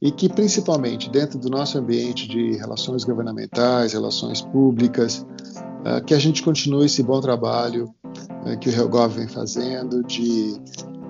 e 0.00 0.10
que, 0.10 0.30
principalmente 0.30 1.10
dentro 1.10 1.38
do 1.38 1.50
nosso 1.50 1.76
ambiente 1.76 2.26
de 2.26 2.56
relações 2.56 3.04
governamentais, 3.04 3.92
relações 3.92 4.40
públicas, 4.40 5.26
ah, 5.84 6.00
que 6.00 6.14
a 6.14 6.18
gente 6.18 6.42
continue 6.42 6.86
esse 6.86 7.02
bom 7.02 7.20
trabalho 7.20 7.92
ah, 8.46 8.56
que 8.56 8.70
o 8.70 8.72
RealGov 8.72 9.14
vem 9.14 9.28
fazendo 9.28 10.02
de, 10.04 10.58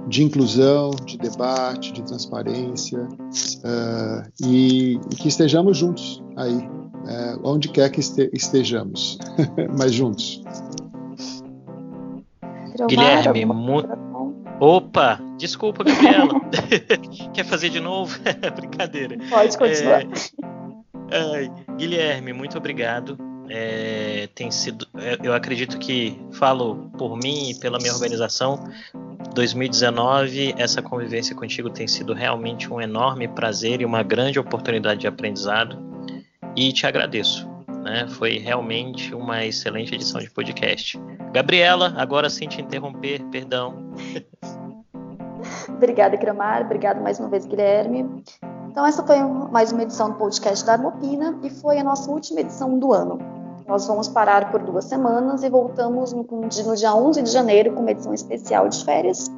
de 0.09 0.25
inclusão, 0.25 0.91
de 1.05 1.17
debate, 1.17 1.93
de 1.93 2.03
transparência 2.03 3.01
uh, 3.01 4.31
e, 4.45 4.95
e, 4.95 5.17
que 5.17 5.29
estejamos 5.29 5.79
juntos 5.79 6.23
aí 6.37 6.69
é, 7.07 7.37
onde 7.43 7.69
quer 7.69 7.91
que 7.91 8.01
este, 8.01 8.31
estejamos, 8.33 9.19
mas 9.79 9.93
juntos. 9.93 10.43
Guilherme, 12.89 13.45
muito. 13.45 13.89
Opa, 14.61 15.21
desculpa, 15.37 15.83
Gabriela. 15.83 16.41
quer 17.35 17.45
fazer 17.45 17.71
de 17.71 17.81
novo? 17.81 18.17
Brincadeira. 18.55 19.17
Pode 19.29 19.59
continuar. 19.59 20.03
É... 21.11 21.75
Guilherme, 21.77 22.33
muito 22.33 22.57
obrigado. 22.57 23.19
É, 23.49 24.29
tem 24.35 24.51
sido, 24.51 24.87
é, 24.97 25.19
eu 25.23 25.35
acredito 25.35 25.79
que 25.79 26.19
falo 26.33 26.91
por 26.97 27.17
mim 27.17 27.51
e 27.51 27.59
pela 27.59 27.79
minha 27.79 27.93
organização. 27.93 28.65
2019, 29.33 30.55
essa 30.59 30.83
convivência 30.83 31.35
contigo 31.35 31.71
tem 31.71 31.89
sido 31.89 32.13
realmente 32.13 32.73
um 32.73 32.81
enorme 32.81 33.27
prazer 33.29 33.81
e 33.81 33.85
uma 33.85 34.03
grande 34.03 34.39
oportunidade 34.39 35.01
de 35.01 35.07
aprendizado 35.07 35.79
e 36.57 36.73
te 36.73 36.87
agradeço. 36.87 37.49
Né? 37.83 38.07
Foi 38.09 38.39
realmente 38.39 39.15
uma 39.15 39.45
excelente 39.45 39.95
edição 39.95 40.21
de 40.21 40.31
podcast. 40.31 41.01
Gabriela, 41.33 41.95
agora 41.97 42.31
sem 42.31 42.49
te 42.49 42.61
interromper, 42.61 43.23
perdão. 43.31 43.95
Obrigada, 45.69 46.17
Cramar. 46.17 46.63
Obrigada 46.63 47.01
mais 47.01 47.19
uma 47.19 47.29
vez, 47.29 47.45
Guilherme. 47.47 48.23
Então, 48.71 48.87
essa 48.87 49.05
foi 49.05 49.19
mais 49.51 49.73
uma 49.73 49.83
edição 49.83 50.11
do 50.11 50.17
podcast 50.17 50.65
da 50.65 50.75
Armopina 50.75 51.39
e 51.43 51.51
foi 51.51 51.79
a 51.79 51.85
nossa 51.85 52.11
última 52.11 52.41
edição 52.41 52.79
do 52.79 52.93
ano. 52.93 53.32
Nós 53.67 53.87
vamos 53.87 54.09
parar 54.09 54.51
por 54.51 54.63
duas 54.63 54.85
semanas 54.85 55.43
e 55.43 55.51
voltamos 55.51 56.13
no, 56.13 56.25
no 56.25 56.77
dia 56.77 56.95
11 56.95 57.23
de 57.23 57.31
janeiro 57.31 57.73
com 57.73 57.81
uma 57.81 57.91
edição 57.91 58.13
especial 58.13 58.69
de 58.69 58.85
férias 58.85 59.31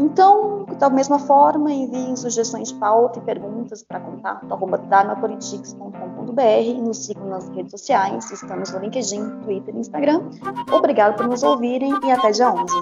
então, 0.00 0.64
da 0.78 0.88
mesma 0.88 1.18
forma, 1.18 1.70
enviem 1.70 2.16
sugestões 2.16 2.68
de 2.68 2.74
pauta 2.76 3.18
e 3.18 3.22
perguntas 3.22 3.82
para 3.82 4.00
contato.dharmapolitics.com.br 4.00 6.40
e 6.64 6.80
nos 6.80 7.04
sigam 7.04 7.26
nas 7.26 7.46
redes 7.50 7.72
sociais. 7.72 8.30
Estamos 8.30 8.72
no 8.72 8.78
LinkedIn, 8.78 9.42
Twitter 9.42 9.76
e 9.76 9.78
Instagram. 9.78 10.22
Obrigado 10.72 11.16
por 11.16 11.26
nos 11.26 11.42
ouvirem 11.42 11.92
e 12.02 12.10
até 12.10 12.30
dia 12.30 12.50
11. 12.50 12.74